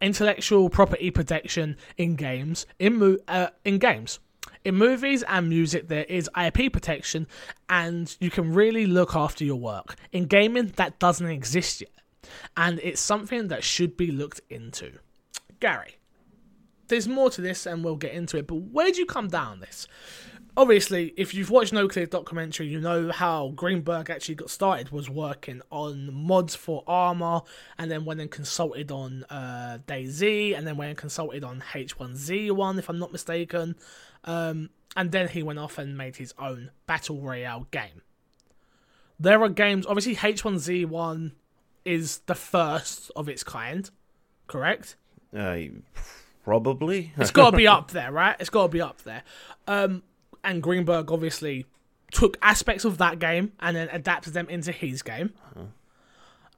[0.00, 4.18] intellectual property protection in games in mo- uh, in games.
[4.64, 7.26] In movies and music, there is IP protection,
[7.68, 9.96] and you can really look after your work.
[10.10, 11.90] In gaming, that doesn't exist yet,
[12.56, 14.92] and it's something that should be looked into.
[15.60, 15.98] Gary,
[16.88, 18.46] there's more to this, and we'll get into it.
[18.46, 19.86] But where do you come down this?
[20.56, 25.60] Obviously, if you've watched Noclip documentary, you know how Greenberg actually got started was working
[25.70, 27.42] on mods for Arma,
[27.76, 32.78] and then went and consulted on uh, DayZ, and then went and consulted on H1Z1,
[32.78, 33.74] if I'm not mistaken.
[34.24, 38.02] Um, and then he went off and made his own battle royale game.
[39.18, 41.32] There are games, obviously H1Z1
[41.84, 43.88] is the first of its kind,
[44.46, 44.96] correct?
[45.36, 45.58] Uh,
[46.42, 47.12] probably.
[47.16, 48.36] It's got to be up there, right?
[48.40, 49.22] It's got to be up there.
[49.66, 50.02] Um,
[50.42, 51.66] and Greenberg obviously
[52.12, 55.32] took aspects of that game and then adapted them into his game.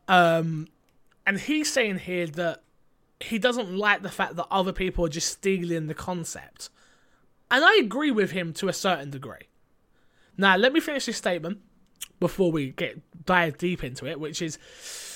[0.09, 0.69] Um,
[1.27, 2.63] and he's saying here that
[3.21, 6.69] he doesn't like the fact that other people are just stealing the concept.
[7.51, 9.49] And I agree with him to a certain degree.
[10.37, 11.61] Now, let me finish this statement
[12.21, 14.59] before we get dive deep into it, which is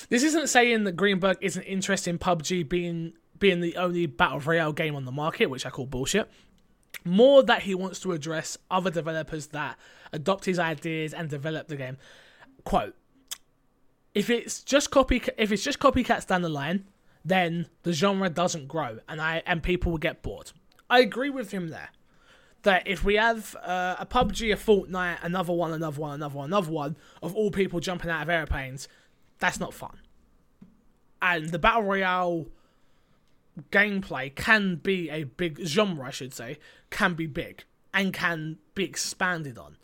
[0.09, 4.73] this isn't saying that Greenberg isn't interested in PUBG being being the only battle royale
[4.73, 6.29] game on the market, which I call bullshit.
[7.03, 9.77] More that he wants to address other developers that
[10.13, 11.97] adopt his ideas and develop the game.
[12.63, 12.95] Quote:
[14.13, 16.85] If it's just copy, if it's just copycats down the line,
[17.25, 20.51] then the genre doesn't grow, and I and people will get bored.
[20.89, 21.89] I agree with him there.
[22.63, 26.45] That if we have uh, a PUBG, a Fortnite, another one, another one, another one,
[26.45, 28.87] another one of all people jumping out of airplanes,
[29.39, 29.99] that's not fun.
[31.21, 32.47] And the battle royale
[33.71, 36.59] gameplay can be a big genre, I should say,
[36.89, 39.77] can be big and can be expanded on.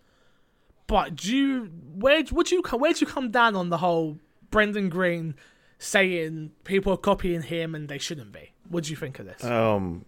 [0.87, 4.19] But do you where would you where do you come down on the whole
[4.49, 5.35] Brendan Greene
[5.79, 8.53] saying people are copying him and they shouldn't be?
[8.69, 9.43] What do you think of this?
[9.43, 10.05] Um,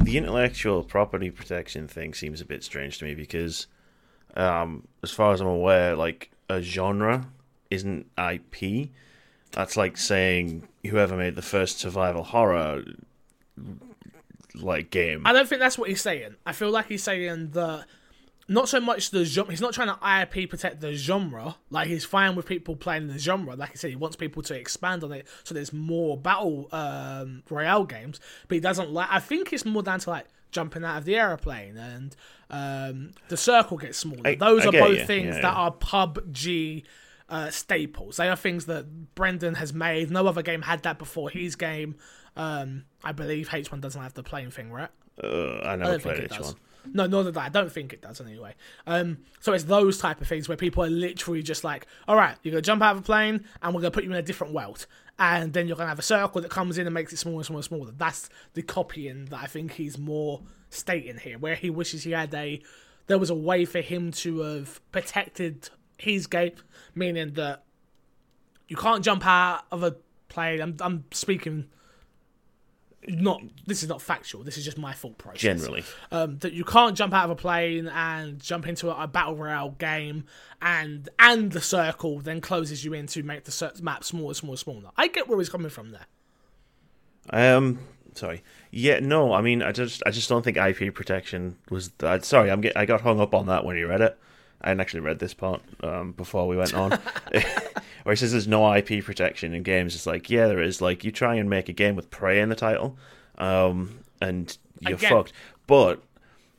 [0.00, 3.66] the intellectual property protection thing seems a bit strange to me because,
[4.34, 7.26] um, as far as I'm aware, like a genre
[7.70, 8.90] isn't IP.
[9.52, 12.84] That's like saying whoever made the first survival horror
[14.54, 15.22] like game.
[15.24, 16.36] I don't think that's what he's saying.
[16.46, 17.86] I feel like he's saying that
[18.50, 19.52] not so much the genre.
[19.52, 21.54] He's not trying to IP protect the genre.
[21.70, 23.54] Like he's fine with people playing the genre.
[23.54, 27.44] Like I said, he wants people to expand on it so there's more battle um,
[27.48, 28.18] royale games.
[28.48, 29.06] But he doesn't like.
[29.08, 32.16] I think it's more down to like jumping out of the aeroplane and
[32.50, 34.22] um, the circle gets smaller.
[34.24, 35.04] I, Those I are both you.
[35.04, 35.42] things yeah, yeah.
[35.42, 36.82] that are PUBG.
[37.28, 38.16] Uh, staples.
[38.16, 40.10] They are things that Brendan has made.
[40.10, 41.94] No other game had that before his game.
[42.34, 44.88] Um, I believe H1 doesn't have the plane thing, right?
[45.22, 46.56] Uh, I never I played H1.
[46.92, 47.46] No, nor did I.
[47.46, 48.54] I don't think it does anyway.
[48.86, 52.36] Um, so it's those type of things where people are literally just like, all right,
[52.42, 54.52] you're gonna jump out of a plane and we're gonna put you in a different
[54.52, 54.86] world,
[55.18, 57.46] and then you're gonna have a circle that comes in and makes it smaller, and
[57.46, 57.90] smaller, and smaller.
[57.96, 62.32] That's the copying that I think he's more stating here, where he wishes he had
[62.34, 62.62] a,
[63.06, 65.68] there was a way for him to have protected
[65.98, 66.52] his game,
[66.94, 67.64] meaning that
[68.68, 69.96] you can't jump out of a
[70.28, 70.60] plane.
[70.60, 71.66] I'm, I'm speaking
[73.08, 74.42] not this is not factual.
[74.42, 75.40] This is just my thought process.
[75.40, 79.06] Generally, um, that you can't jump out of a plane and jump into a, a
[79.08, 80.24] battle royale game,
[80.60, 84.90] and and the circle then closes you in to make the map smaller, smaller, smaller.
[84.96, 86.06] I get where he's coming from there.
[87.30, 87.78] Um,
[88.14, 88.42] sorry.
[88.70, 89.32] Yeah, no.
[89.32, 91.90] I mean, I just, I just don't think IP protection was.
[91.98, 94.18] That, sorry, I'm get, I got hung up on that when you read it.
[94.62, 96.90] I hadn't actually read this part um, before we went on,
[98.04, 99.94] where he says there's no IP protection in games.
[99.94, 100.80] It's like, yeah, there is.
[100.80, 102.96] Like, you try and make a game with Prey in the title,
[103.38, 105.32] um, and you're Again- fucked.
[105.66, 106.02] But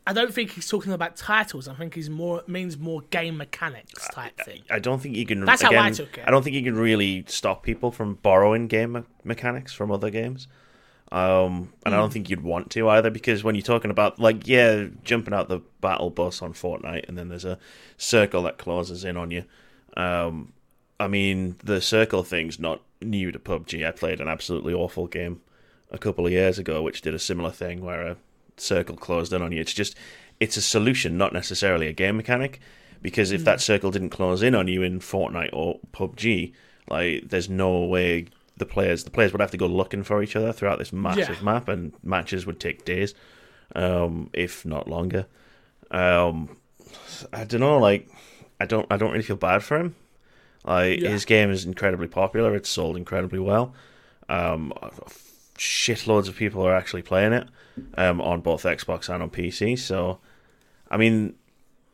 [0.07, 1.67] I don't think he's talking about titles.
[1.67, 4.61] I think he's more means more game mechanics type thing.
[4.69, 5.45] I don't think you can.
[5.45, 6.23] That's how I took it.
[6.27, 10.09] I don't think you can really stop people from borrowing game me- mechanics from other
[10.09, 10.47] games.
[11.11, 12.03] Um, and I Hmm.
[12.03, 15.49] don't think you'd want to either because when you're talking about like yeah, jumping out
[15.49, 17.59] the battle bus on Fortnite and then there's a
[17.97, 19.43] circle that closes in on you.
[19.97, 20.53] Um,
[21.01, 23.85] I mean the circle thing's not new to PUBG.
[23.87, 25.41] I played an absolutely awful game
[25.89, 28.17] a couple of years ago which did a similar thing where a
[28.57, 29.61] circle closed in on you.
[29.61, 29.95] It's just
[30.39, 32.59] it's a solution, not necessarily a game mechanic.
[33.01, 36.53] Because if that circle didn't close in on you in Fortnite or PUBG,
[36.87, 38.27] like there's no way
[38.57, 41.37] the players the players would have to go looking for each other throughout this massive
[41.39, 41.43] Yeah.
[41.43, 43.15] map, and matches would take days,
[43.75, 45.25] um, if not longer.
[45.89, 46.57] Um,
[47.33, 48.07] I don't know, like
[48.59, 49.95] I don't I don't really feel bad for him.
[50.63, 51.09] Like Yeah.
[51.09, 53.73] his game is incredibly popular; it's sold incredibly well.
[54.29, 54.71] Um,
[55.57, 57.47] shitloads of people are actually playing it
[57.95, 59.77] um, on both Xbox and on PC.
[59.77, 60.19] So,
[60.89, 61.35] I mean,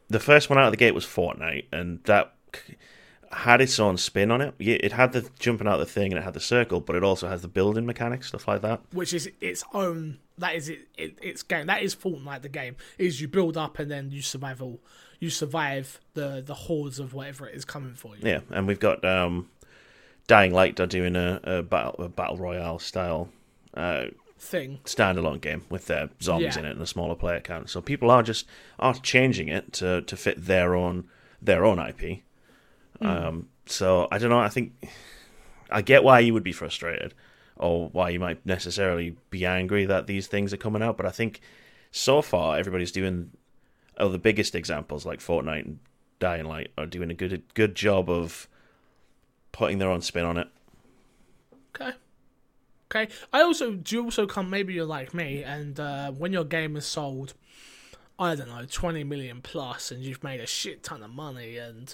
[0.10, 2.34] the first one out of the gate was Fortnite, and that
[3.32, 4.54] had its own spin on it.
[4.58, 7.04] Yeah, It had the jumping out the thing, and it had the circle, but it
[7.04, 8.82] also has the building mechanics, stuff like that.
[8.92, 10.20] which is its own.
[10.38, 11.18] That is it, it.
[11.22, 11.66] Its game.
[11.68, 12.42] That is Fortnite.
[12.44, 14.80] The game is you build up and then you survival.
[15.20, 18.22] You survive the the hordes of whatever it is coming for you.
[18.28, 19.50] Yeah, and we've got um,
[20.28, 23.30] Dying Light are doing a, a battle a battle royale style
[23.74, 24.06] uh,
[24.40, 24.80] Thing.
[24.86, 26.60] standalone game with their zombies Yeah.
[26.60, 27.70] in it and a smaller player count.
[27.72, 28.46] So people are just
[28.78, 31.06] are changing it to to fit their own
[31.42, 32.20] their own IP.
[33.02, 34.40] Um, so I don't know.
[34.40, 34.74] I think
[35.72, 37.14] I get why you would be frustrated
[37.56, 41.12] or why you might necessarily be angry that these things are coming out, but I
[41.12, 41.42] think
[41.92, 43.32] so far everybody's doing.
[43.98, 45.80] Oh, the biggest examples like Fortnite and
[46.20, 48.48] Dying Light are doing a good good job of
[49.52, 50.48] putting their own spin on it.
[51.76, 51.92] Okay.
[52.90, 53.14] Okay.
[53.34, 56.86] I also do also come maybe you're like me and uh, when your game is
[56.86, 57.34] sold
[58.20, 61.94] I don't know, twenty million plus and you've made a shit ton of money and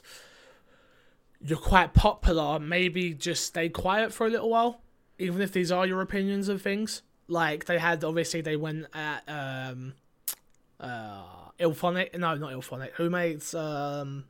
[1.46, 4.80] you're quite popular, maybe just stay quiet for a little while.
[5.20, 7.02] Even if these are your opinions of things.
[7.28, 9.94] Like they had obviously they went at um
[10.80, 11.24] uh
[11.60, 12.92] IllFonic no not IllFonic.
[12.94, 14.26] Who makes um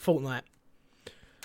[0.00, 0.42] Fortnite?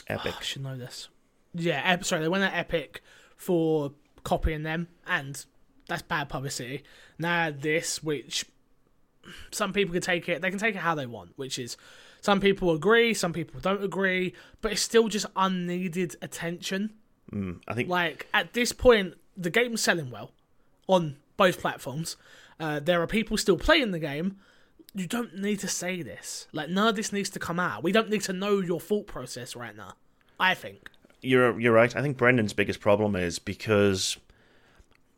[0.08, 0.34] Epic.
[0.40, 1.08] I should know this.
[1.54, 3.02] Yeah, Ep- sorry, they went at Epic
[3.38, 3.92] for
[4.24, 5.44] copying them, and
[5.88, 6.84] that's bad publicity.
[7.18, 8.46] Now this, which
[9.52, 11.78] some people can take it, they can take it how they want, which is
[12.22, 16.94] some people agree, some people don't agree, but it's still just unneeded attention.
[17.68, 20.32] I think Like at this point, the game's selling well
[20.88, 22.18] on both platforms.
[22.60, 24.38] Uh, there are people still playing the game.
[25.00, 26.48] You don't need to say this.
[26.52, 27.84] Like none of this needs to come out.
[27.84, 29.94] We don't need to know your thought process right now.
[30.40, 30.90] I think.
[31.22, 31.96] you're you're right.
[31.96, 34.18] I think Brendan's biggest problem is because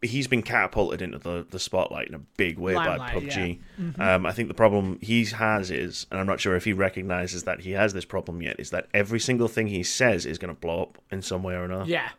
[0.01, 3.59] he's been catapulted into the, the spotlight in a big way by Limelight, PUBG.
[3.79, 4.01] Mm-hmm.
[4.01, 7.43] Um, I think the problem he has is, and I'm not sure if he recognizes
[7.43, 10.53] that he has this problem yet, is that every single thing he says is going
[10.53, 11.85] to blow up in some way or another.
[11.85, 12.09] Yeah,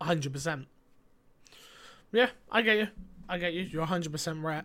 [0.00, 0.66] hundred percent.
[2.12, 2.88] Yeah, I get you.
[3.28, 3.62] I get you.
[3.62, 4.64] You're hundred percent right.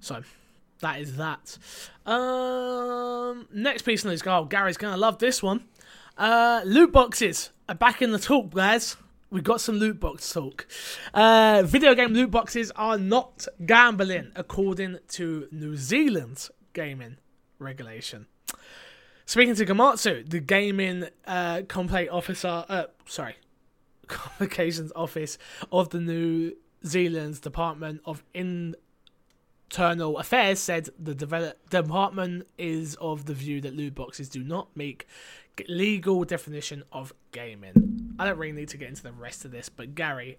[0.00, 0.22] So
[0.80, 1.58] that is that.
[2.04, 4.22] Um, next piece of news.
[4.26, 5.64] Oh, Gary's gonna love this one.
[6.16, 8.96] Uh, loot boxes are back in the talk, guys.
[9.30, 10.66] We got some loot box talk.
[11.12, 17.16] Uh, video game loot boxes are not gambling, according to New Zealand's gaming
[17.58, 18.26] regulation.
[19.24, 23.34] Speaking to Gamatsu, the gaming uh, complaint officer, uh, sorry,
[24.06, 25.36] communications office
[25.72, 26.52] of the New
[26.84, 28.22] Zealand's Department of
[29.70, 34.68] Internal Affairs said the develop- department is of the view that loot boxes do not
[34.76, 35.06] make
[35.68, 38.14] legal definition of gaming.
[38.18, 40.38] I don't really need to get into the rest of this, but Gary,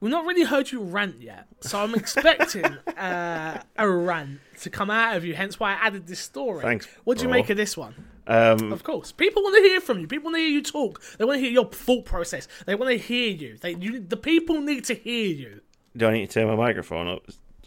[0.00, 2.64] we've not really heard you rant yet, so I'm expecting
[2.96, 5.34] uh, a rant to come out of you.
[5.34, 6.62] Hence why I added this story.
[6.62, 7.94] Thanks, What do you make of this one?
[8.26, 10.06] Um, Of course, people want to hear from you.
[10.06, 11.02] People want to hear you talk.
[11.18, 12.48] They want to hear your thought process.
[12.66, 13.58] They want to hear you.
[13.60, 15.60] They, you, the people need to hear you.
[15.96, 17.22] do I need to turn my microphone up?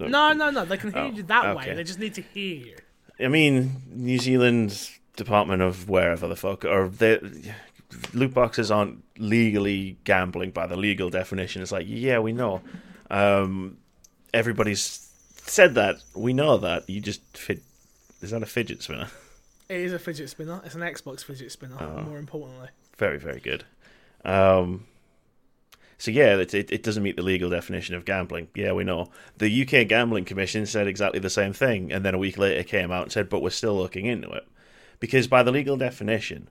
[0.06, 0.66] So- No, no, no.
[0.66, 1.74] They can hear Oh, you that way.
[1.76, 2.76] They just need to hear you.
[3.20, 7.54] I mean, New Zealand's Department of wherever the fuck, or the
[8.14, 11.62] loot boxes aren't legally gambling by the legal definition.
[11.62, 12.62] It's like, yeah, we know.
[13.12, 13.78] Um,
[14.34, 15.98] everybody's said that.
[16.16, 16.90] We know that.
[16.90, 17.62] You just fit.
[18.22, 19.08] Is that a fidget spinner?
[19.70, 20.62] It is a fidget spinner.
[20.66, 21.78] It's an Xbox fidget spinner.
[21.80, 22.02] Oh.
[22.04, 23.64] More importantly, Very, very good.
[24.26, 24.86] Um,
[26.02, 28.48] so yeah, it, it, it doesn't meet the legal definition of gambling.
[28.56, 29.12] Yeah, we know.
[29.38, 32.92] The UK Gambling Commission said exactly the same thing, and then a week later came
[32.92, 34.48] out and said, "But we're still looking into it,"
[35.00, 36.50] because by the legal definition,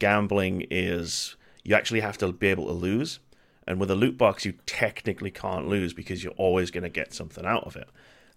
[0.00, 3.20] gambling is you actually have to be able to lose,
[3.68, 7.14] and with a loot box, you technically can't lose because you're always going to get
[7.14, 7.88] something out of it.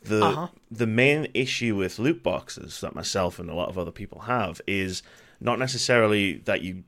[0.04, 0.48] The Uh-huh.
[0.70, 4.62] the main issue with loot boxes that myself and a lot of other people have
[4.68, 5.02] is
[5.40, 6.84] not necessarily that you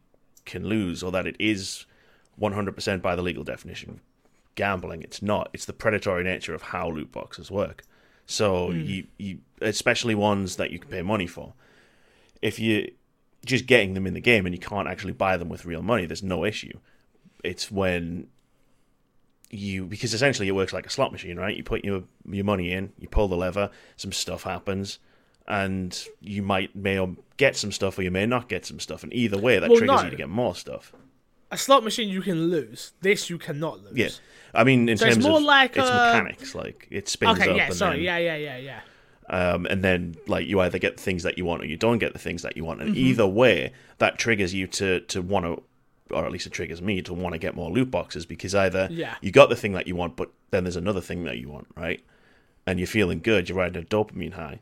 [0.46, 1.88] can lose or that it is
[2.40, 4.00] 100% by the legal definition of
[4.56, 5.02] gambling.
[5.02, 5.50] It's not.
[5.54, 7.84] It's the predatory nature of how loot boxes work.
[8.26, 8.80] So hmm.
[8.80, 11.54] you, you, especially ones that you can pay money for.
[12.42, 12.92] If you
[13.46, 16.06] just getting them in the game and you can't actually buy them with real money,
[16.06, 16.78] there's no issue.
[17.44, 18.28] It's when
[19.50, 21.56] you because essentially it works like a slot machine, right?
[21.56, 25.00] You put your your money in, you pull the lever, some stuff happens,
[25.48, 29.04] and you might may or get some stuff or you may not get some stuff,
[29.04, 30.06] and either way that Well, triggers no.
[30.06, 30.94] you to get more stuff.
[31.54, 32.94] A slot machine you can lose.
[33.02, 33.96] This you cannot lose.
[33.98, 34.10] Yeah,
[34.54, 37.50] I mean in So it's more of like, it's uh, mechanics, like it spins Okay.
[37.52, 37.66] up Yeah.
[37.68, 37.96] and Sorry.
[37.98, 38.18] then Yeah.
[38.18, 38.36] Yeah.
[38.38, 38.58] Yeah.
[38.58, 38.80] Yeah.
[39.54, 42.00] um, and then like you either get the things that you want or you don't
[42.00, 43.06] get the things that you want, and Mm-hmm.
[43.08, 45.64] either way that triggers you to to want to.
[46.12, 48.88] Or at least it triggers me to want to get more loot boxes because either
[48.92, 49.16] Yeah.
[49.22, 51.66] you got the thing that you want, but then there's another thing that you want,
[51.76, 52.04] right?
[52.68, 54.60] And you're feeling good, you're riding a dopamine high,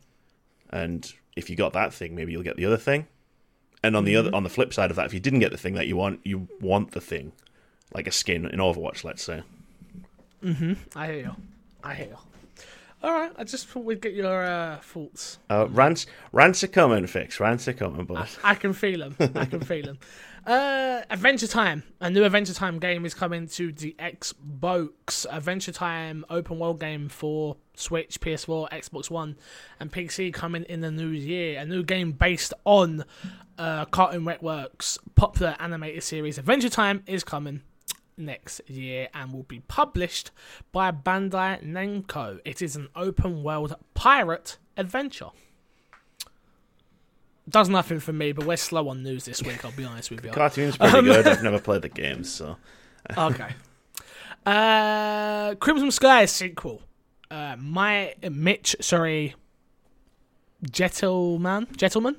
[0.69, 3.07] and if you got that thing, maybe you'll get the other thing.
[3.83, 4.27] And on the Mm-hmm.
[4.27, 5.95] other, on the flip side of that, if you didn't get the thing that you
[5.95, 7.31] want, you want the thing,
[7.93, 9.43] like a skin in Overwatch, let's say.
[10.43, 10.73] Mm-hmm.
[10.95, 11.35] I hear you.
[11.83, 12.17] I hear you.
[13.03, 13.31] All right.
[13.37, 15.39] I just thought we'd get your uh, thoughts.
[15.49, 17.39] Uh, rants, rants are coming, fix.
[17.39, 19.15] Rants are coming, but I can feel them.
[19.35, 19.99] I can feel them.
[20.43, 21.83] Uh, Adventure Time.
[21.99, 25.27] A new Adventure Time game is coming to the Xbox.
[25.29, 29.35] Adventure Time open world game for Switch, PS4, Xbox One,
[29.79, 31.59] and PC coming in the new year.
[31.59, 33.03] A new game based on
[33.57, 37.61] uh, Cartoon Network's popular animated series Adventure Time is coming
[38.17, 40.31] next year and will be published
[40.71, 42.39] by Bandai Namco.
[42.45, 45.29] It is an open world pirate adventure.
[47.49, 49.65] Does nothing for me, but we're slow on news this week.
[49.65, 50.31] I'll be honest with you.
[50.31, 51.27] cartoon's pretty Um, good.
[51.27, 52.57] I've never played the games, so
[53.17, 53.49] Okay.
[54.45, 56.81] Uh, Crimson Sky sequel.
[57.31, 59.35] Uh, my Mitch, sorry,
[60.69, 62.17] Gentleman, gentleman,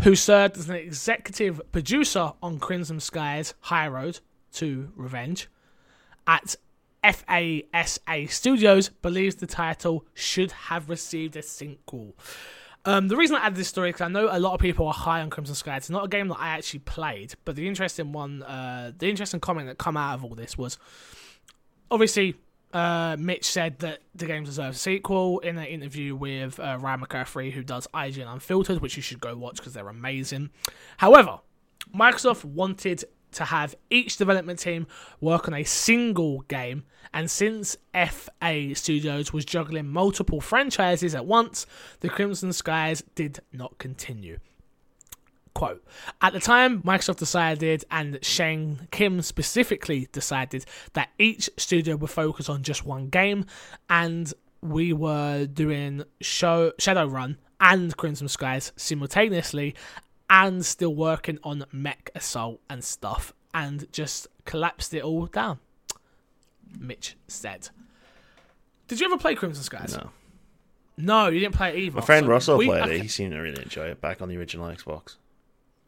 [0.00, 4.18] who served as an executive producer on Crimson Skies High Road
[4.54, 5.48] to Revenge
[6.26, 6.56] at
[7.04, 12.16] FASA Studios, believes the title should have received a sequel.
[12.84, 14.92] Um, the reason I added this story because I know a lot of people are
[14.92, 15.76] high on Crimson Sky.
[15.76, 19.38] It's not a game that I actually played, but the interesting one, uh, the interesting
[19.38, 20.78] comment that come out of all this was,
[21.92, 22.34] obviously,
[22.72, 27.00] uh, Mitch said that the game deserves a sequel in an interview with uh, Ryan
[27.00, 30.50] McCaffrey, who does IGN Unfiltered, which you should go watch because they're amazing.
[30.98, 31.40] However,
[31.94, 34.86] Microsoft wanted to have each development team
[35.20, 41.66] work on a single game, and since FA Studios was juggling multiple franchises at once,
[42.00, 44.38] the Crimson Skies did not continue.
[45.54, 45.84] Quote,
[46.22, 52.48] at the time, Microsoft decided, and Shane Kim specifically decided, that each studio would focus
[52.48, 53.44] on just one game,
[53.88, 54.32] and
[54.62, 59.74] we were doing show Shadowrun and Crimson Skies simultaneously,
[60.30, 65.58] and still working on MechAssault and stuff, and just collapsed it all down.
[66.78, 67.68] Mitch said.
[68.86, 69.96] Did you ever play Crimson Skies?
[69.96, 70.10] no.
[70.96, 71.96] No, you didn't play it either.
[71.96, 72.96] My friend So Russell we- played okay.
[72.96, 73.02] it.
[73.02, 75.16] He seemed to really enjoy it back on the original Xbox.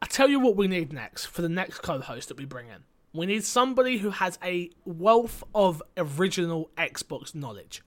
[0.02, 2.82] I tell you what we need next for the next co-host that we bring in.
[3.14, 7.82] We need somebody who has a wealth of original Xbox knowledge.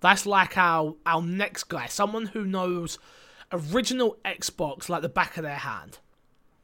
[0.00, 2.98] That's like our our next guy, someone who knows
[3.52, 5.98] original Xbox like the back of their hand.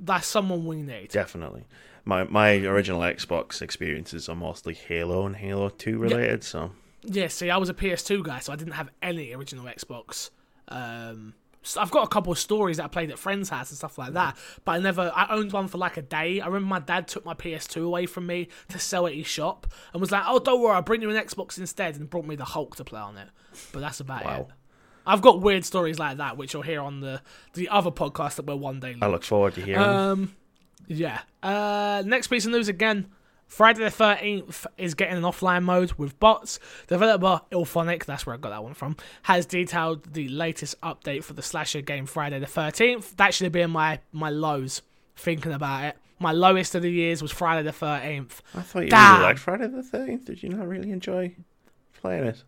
[0.00, 1.10] That's someone we need.
[1.10, 1.66] Definitely.
[2.06, 6.44] My my original Xbox experiences are mostly Halo and Halo Two related.
[6.44, 6.70] So
[7.02, 10.30] Yeah, see, I was a PS2 guy, so I didn't have any original Xbox.
[10.68, 11.34] Um,
[11.76, 14.12] I've got a couple of stories that I played at friends' house and stuff like
[14.14, 15.12] that, but I never.
[15.14, 16.40] I owned one for like a day.
[16.40, 19.66] I remember my dad took my PS2 away from me to sell at his shop
[19.92, 22.36] and was like, "Oh, don't worry, I'll bring you an Xbox instead," and brought me
[22.36, 23.28] the Hulk to play on it.
[23.72, 24.40] But that's about Wow.
[24.40, 24.46] it.
[25.06, 27.22] I've got weird stories like that, which you'll hear on the
[27.54, 28.96] the other podcast that we're one day.
[29.00, 29.80] I look forward to hearing.
[29.82, 30.36] Um,
[30.86, 31.20] yeah.
[31.42, 33.06] Uh, next piece of news again.
[33.48, 36.60] Friday the 13th is getting an offline mode with bots.
[36.86, 41.32] Developer IllFonic, that's where I got that one from, has detailed the latest update for
[41.32, 43.16] the slasher game Friday the 13th.
[43.16, 44.82] That should have been my, my lows,
[45.16, 45.96] thinking about it.
[46.20, 48.40] My lowest of the years was Friday the 13th.
[48.54, 49.14] I thought you damn.
[49.14, 50.24] really liked Friday the Thirteenth.
[50.24, 51.34] Did you not really enjoy
[52.00, 52.42] playing it.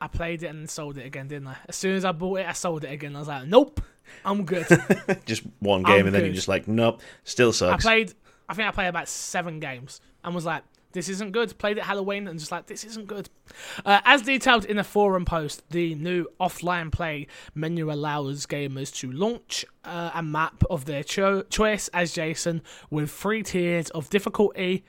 [0.00, 1.56] I played it and sold it again, didn't I?
[1.68, 3.16] As soon as I bought it, I sold it again.
[3.16, 3.80] I was like, nope,
[4.24, 4.66] I'm good.
[5.24, 7.84] Just one game, I'm and then you're just like, nope, still sucks.
[7.84, 8.14] I played.
[8.46, 10.62] I think I played about seven games and was like,
[10.92, 13.28] "This isn't good." Played it Halloween and just like, "This isn't good."
[13.84, 19.10] Uh, as detailed in a forum post, the new offline play menu allows gamers to
[19.12, 24.84] launch uh, a map of their cho- choice as Jason with three tiers of difficulty.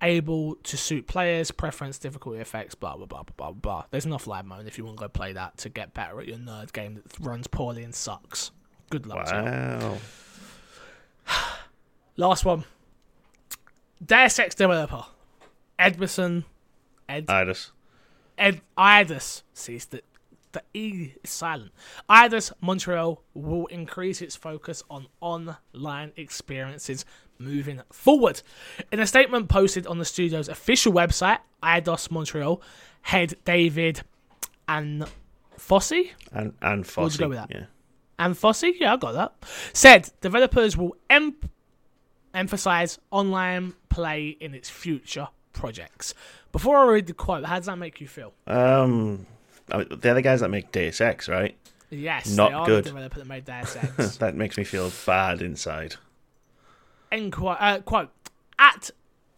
[0.00, 3.84] Able to suit players' preference, difficulty effects, blah blah blah blah blah blah.
[3.90, 6.28] There's an offline mode if you want to go play that to get better at
[6.28, 8.52] your nerd game that runs poorly and sucks.
[8.90, 9.26] Good luck.
[9.26, 9.98] to.
[11.26, 11.36] Wow.
[12.16, 12.64] Last one.
[14.04, 15.04] Deus Ex developer
[15.78, 16.44] Edmison
[17.08, 17.70] Ed Idis.
[18.36, 19.42] Ed Idis.
[19.54, 20.04] See, that
[20.52, 21.72] the E is silent.
[22.08, 27.04] Idis Montreal will increase its focus on online experiences
[27.38, 28.42] moving forward.
[28.92, 32.60] In a statement posted on the studio's official website, Eidos Montreal
[33.02, 34.02] head David
[34.66, 35.06] and
[35.58, 37.12] Fossey And Anfossi.
[37.12, 37.50] you go with that?
[37.50, 37.64] Yeah.
[38.18, 39.34] Anfossi, yeah, I got that.
[39.72, 41.36] Said developers will em-
[42.38, 46.14] emphasize online play in its future projects.
[46.52, 48.32] Before I read the quote, how does that make you feel?
[48.46, 49.26] Um,
[49.70, 51.56] I mean, they're the guys that make Deus Ex, right?
[51.90, 52.84] Yes, Not they are good.
[52.84, 54.16] the developer that made Deus Ex.
[54.18, 55.96] That makes me feel bad inside.
[57.10, 57.56] End quote.
[57.60, 58.10] Uh, quote
[58.58, 58.90] at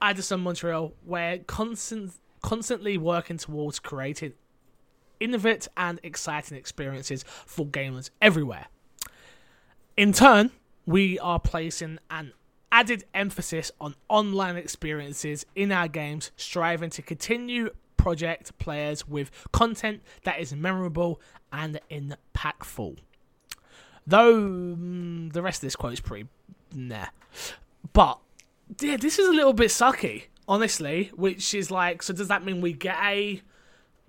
[0.02, 4.32] Addison Montreal, we're constant, constantly working towards creating
[5.20, 8.66] innovative and exciting experiences for gamers everywhere.
[9.96, 10.50] In turn,
[10.86, 12.32] we are placing an
[12.72, 20.00] added emphasis on online experiences in our games, striving to continue project players with content
[20.24, 21.20] that is memorable
[21.52, 22.96] and impactful.
[24.06, 26.28] Though mm, the rest of this quote is pretty
[26.74, 27.06] nah.
[27.92, 28.18] But
[28.80, 31.10] yeah, this is a little bit sucky, honestly.
[31.14, 33.42] Which is like, so does that mean we get a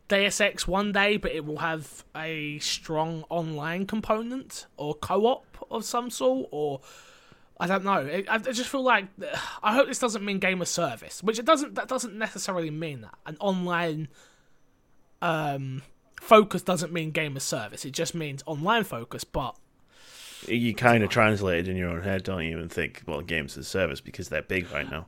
[0.08, 5.86] Deus Ex one day, but it will have a strong online component or co-op of
[5.86, 6.82] some sort, or
[7.62, 8.00] I don't know.
[8.00, 9.06] It, I, I just feel like
[9.64, 11.76] I hope this doesn't mean game of service, which it doesn't.
[11.76, 14.08] That doesn't necessarily mean that an online
[15.22, 15.84] um
[16.20, 17.86] focus doesn't mean game of service.
[17.86, 19.56] It just means online focus, but
[20.48, 22.58] You kind of translate it in your own head, don't you?
[22.60, 25.06] And think, well, games as service because they're big right now.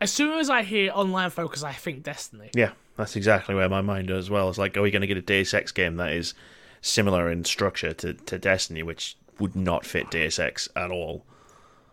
[0.00, 2.50] as soon as I hear online focus, I think Destiny.
[2.54, 4.48] Yeah, that's exactly where my mind goes as well.
[4.50, 6.34] It's like, are we going to get a Deus Ex game that is
[6.82, 11.24] similar in structure to, to Destiny, which would not fit Deus Ex at all?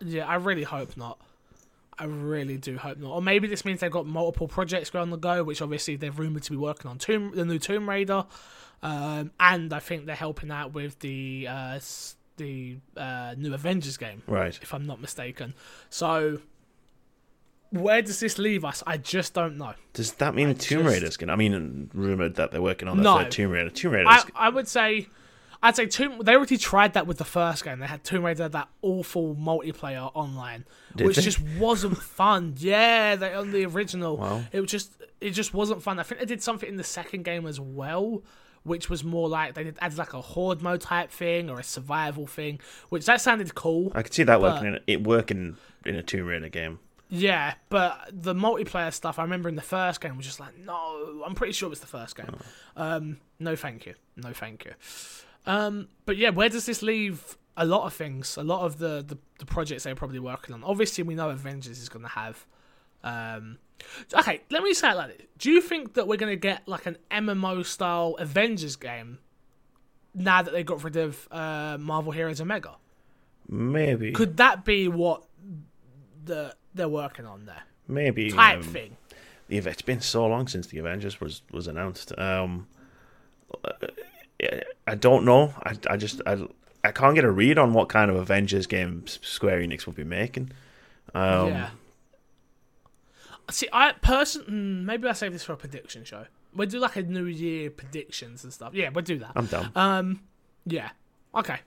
[0.00, 1.18] Yeah, I really hope not.
[1.98, 3.10] I really do hope not.
[3.10, 6.12] Or maybe this means they've got multiple projects going on the go, which obviously they're
[6.12, 8.24] rumored to be working on Tomb, the new Tomb Raider,
[8.84, 11.80] um, and I think they're helping out with the uh,
[12.36, 14.56] the uh, new Avengers game, Right.
[14.62, 15.54] if I'm not mistaken.
[15.90, 16.38] So,
[17.70, 18.82] where does this leave us?
[18.86, 19.74] I just don't know.
[19.92, 21.32] Does that mean Tomb just- Raider's going to...
[21.32, 23.18] I mean, rumoured that they're working on the No.
[23.18, 23.70] third Tomb Raider.
[23.70, 24.24] Tomb Raider's...
[24.36, 25.08] I, I would say,
[25.62, 26.20] I'd say Tomb.
[26.22, 27.80] They already tried that with the first game.
[27.80, 31.22] They had Tomb Raider, that awful multiplayer online, Did which they?
[31.22, 32.54] just wasn't fun.
[32.58, 34.16] Yeah, they on the original.
[34.18, 34.44] Wow.
[34.52, 35.98] It was just, it just wasn't fun.
[35.98, 38.22] I think they did something in the second game as well,
[38.62, 41.64] which was more like they did add like a horde mode type thing or a
[41.64, 43.90] survival thing, which that sounded cool.
[43.96, 46.78] I could see that but- working in a, it working in a Tomb Raider game.
[47.10, 51.22] Yeah, but the multiplayer stuff I remember in the first game was just like, no,
[51.24, 52.36] I'm pretty sure it was the first game.
[52.76, 54.72] Um, no, thank you, no, thank you.
[55.48, 58.36] Um, but yeah, where does this leave a lot of things?
[58.36, 60.62] A lot of the the, the projects they're probably working on.
[60.62, 62.46] Obviously, we know Avengers is going to have.
[63.02, 63.58] Um,
[64.14, 66.68] okay, let me say it like this: Do you think that we're going to get
[66.68, 69.18] like an MMO style Avengers game
[70.14, 72.76] now that they got rid of uh, Marvel Heroes Omega?
[73.48, 74.12] Maybe.
[74.12, 75.24] Could that be what
[76.24, 77.62] the they're working on there?
[77.88, 78.30] maybe.
[78.30, 78.96] type um, thing.
[79.48, 82.16] it's been so long since the Avengers was was announced.
[82.18, 82.68] Um,
[84.86, 85.54] I don't know.
[85.64, 86.46] I, I just I,
[86.84, 90.04] I can't get a read on what kind of Avengers game Square Enix will be
[90.04, 90.52] making.
[91.14, 91.70] Um, yeah.
[93.50, 96.26] See, I person mm, maybe I save this for a prediction show.
[96.54, 98.74] We'll do like a New Year predictions and stuff.
[98.74, 99.32] Yeah, we'll do that.
[99.34, 99.72] I'm done.
[99.74, 100.20] Um,
[100.66, 100.90] yeah.
[101.34, 101.58] Okay.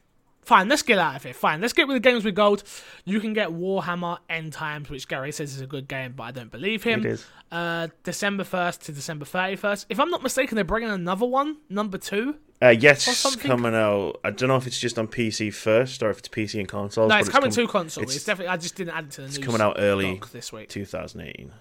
[0.44, 1.36] Fine, let's get out of here.
[1.36, 2.64] Fine, let's get with the games with gold.
[3.06, 6.32] You can get Warhammer End Times, which Gary says is a good game, but I
[6.32, 7.02] don't believe him.
[7.02, 7.26] It is.
[7.52, 9.86] Uh, December 1st to December 31st.
[9.90, 12.38] If I'm not mistaken, they're bringing another one, number two.
[12.62, 14.20] Uh, yes, coming out.
[14.24, 17.10] I don't know if it's just on PC first or if it's PC and consoles.
[17.10, 18.04] No, but it's coming com- to console.
[18.04, 18.50] It's, it's- definitely.
[18.54, 19.38] I just didn't add it to the news.
[19.38, 20.70] It's coming out early this week.
[20.70, 21.52] 2018.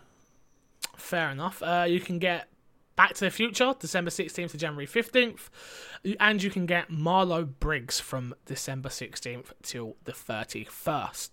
[0.97, 1.63] Fair enough.
[1.63, 2.49] Uh, you can get
[2.97, 5.49] Back to the Future, December 16th to January 15th.
[6.21, 11.31] And you can get Marlow Briggs from December 16th till the 31st.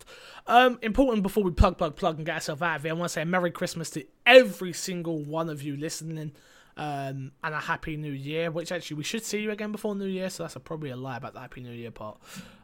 [0.48, 3.10] Um, important before we plug, plug, plug and get ourselves out of here, I want
[3.10, 6.32] to say a Merry Christmas to every single one of you listening.
[6.78, 8.50] Um, and a happy new year.
[8.52, 10.96] Which actually we should see you again before New Year, so that's a, probably a
[10.96, 12.18] lie about the happy new year part.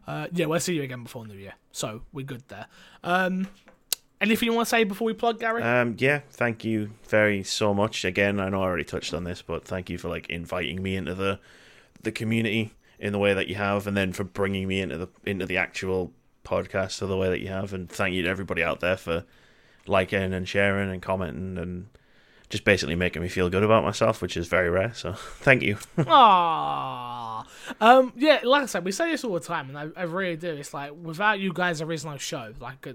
[0.08, 2.68] Uh, yeah, we'll see you again before New Year, so we're good there.
[3.04, 3.48] Um,
[4.22, 5.62] anything you want to say before we plug, Gary?
[5.62, 8.06] Um, yeah, thank you very so much.
[8.06, 10.96] Again, I know I already touched on this, but thank you for like inviting me
[10.96, 11.40] into the
[12.02, 15.10] the community in the way that you have, and then for bringing me into the
[15.26, 16.12] into the actual
[16.44, 17.74] podcast of the way that you have.
[17.74, 19.26] And thank you to everybody out there for
[19.86, 21.88] liking and sharing and commenting and
[22.54, 24.94] just basically making me feel good about myself, which is very rare.
[24.94, 25.78] So thank you.
[25.98, 27.44] Aww.
[27.82, 30.36] Um, yeah, like I said, we say this all the time, and I, I really
[30.36, 30.52] do.
[30.52, 32.54] It's like without you guys, there is no show.
[32.60, 32.94] Like uh,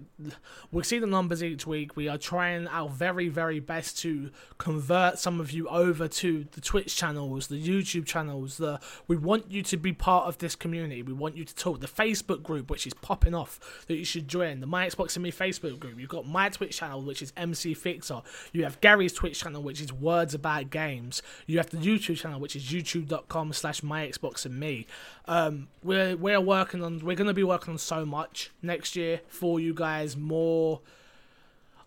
[0.71, 1.97] we see the numbers each week.
[1.97, 6.61] We are trying our very, very best to convert some of you over to the
[6.61, 8.59] Twitch channels, the YouTube channels.
[8.59, 8.79] The
[9.09, 11.03] we want you to be part of this community.
[11.03, 11.81] We want you to talk.
[11.81, 13.59] The Facebook group, which is popping off,
[13.89, 14.61] that you should join.
[14.61, 15.99] The My Xbox and Me Facebook group.
[15.99, 18.23] You've got my Twitch channel, which is MC Fixer.
[18.53, 21.23] You have Gary's Twitch channel, which is Words About Games.
[21.47, 24.87] You have the YouTube channel, which is youtube.com slash my Xbox and me.
[25.27, 29.59] Um, we're we're working on we're gonna be working on so much next year for
[29.59, 30.17] you guys.
[30.17, 30.81] More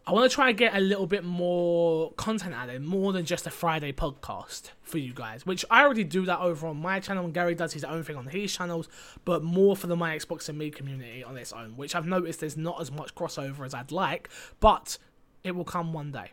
[0.05, 3.13] I want to try and get a little bit more content out of it, more
[3.13, 6.77] than just a Friday podcast for you guys, which I already do that over on
[6.77, 8.89] my channel, and Gary does his own thing on his channels,
[9.25, 12.39] but more for the My Xbox and Me community on its own, which I've noticed
[12.39, 14.29] there's not as much crossover as I'd like,
[14.59, 14.97] but
[15.43, 16.31] it will come one day.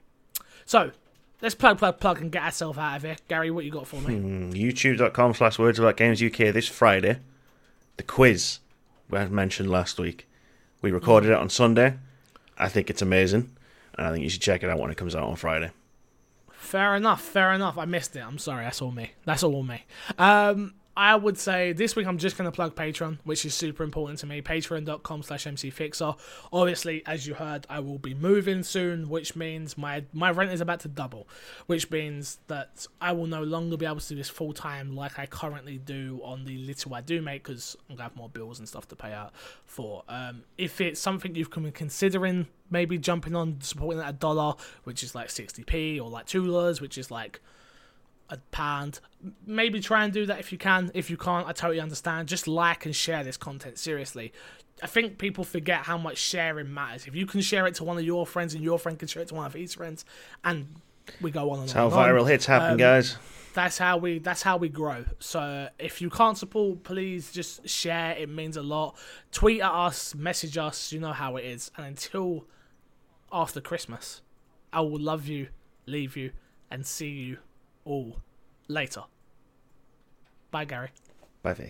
[0.65, 0.93] So,
[1.41, 3.17] let's plug, plug, plug, and get ourselves out of here.
[3.29, 4.15] Gary, what you got for me?
[4.15, 7.19] Mm, YouTube.com slash Words About Games UK this Friday.
[7.97, 8.61] The quiz
[9.11, 10.29] we had mentioned last week.
[10.83, 11.95] We recorded it on Sunday.
[12.57, 13.57] I think it's amazing,
[13.97, 15.71] and I think you should check it out when it comes out on Friday.
[16.51, 17.79] Fair enough, fair enough.
[17.79, 18.21] I missed it.
[18.21, 18.65] I'm sorry.
[18.65, 19.13] That's all me.
[19.25, 19.85] That's all me.
[20.19, 23.85] Um, I would say this week I'm just going to plug Patreon, which is super
[23.85, 24.43] important to me.
[24.43, 26.19] Patreon.com slash mcfixer.
[26.53, 30.61] Obviously, as you heard, I will be moving soon, which means my, my rent is
[30.61, 31.29] about to double,
[31.67, 35.21] which means that I will no longer be able to do this full time like
[35.21, 38.29] I currently do on the little I do make because I'm going to have more
[38.29, 39.33] bills and stuff to pay out
[39.67, 40.03] for.
[40.09, 45.05] Um, if it's something you've been considering, maybe jumping on supporting at a dollar, which
[45.05, 47.39] is like 60p, or like $2, which is like
[48.31, 49.01] a pound.
[49.47, 50.91] Maybe try and do that if you can.
[50.95, 52.29] If you can't, I totally understand.
[52.29, 54.33] Just like and share this content seriously.
[54.83, 57.07] I think people forget how much sharing matters.
[57.07, 59.23] If you can share it to one of your friends and your friend can share
[59.23, 60.05] it to one of his friends,
[60.45, 60.69] and
[61.21, 61.91] we go on and That's on.
[61.91, 63.17] how and on, viral hits happen, um, guys.
[63.55, 64.21] That's how we.
[64.21, 65.05] That's how we grow.
[65.19, 68.13] So if you can't support, please just share.
[68.13, 68.97] It means a lot.
[69.33, 70.93] Tweet at us, message us.
[70.93, 71.73] You know how it is.
[71.77, 72.45] And until
[73.33, 74.23] after Christmas,
[74.73, 75.49] I will love you,
[75.87, 76.31] leave you,
[76.71, 77.39] and see you
[77.89, 78.17] all
[78.69, 79.03] later.
[80.51, 80.91] Bye, Gary.
[81.43, 81.67] Bye, Vic.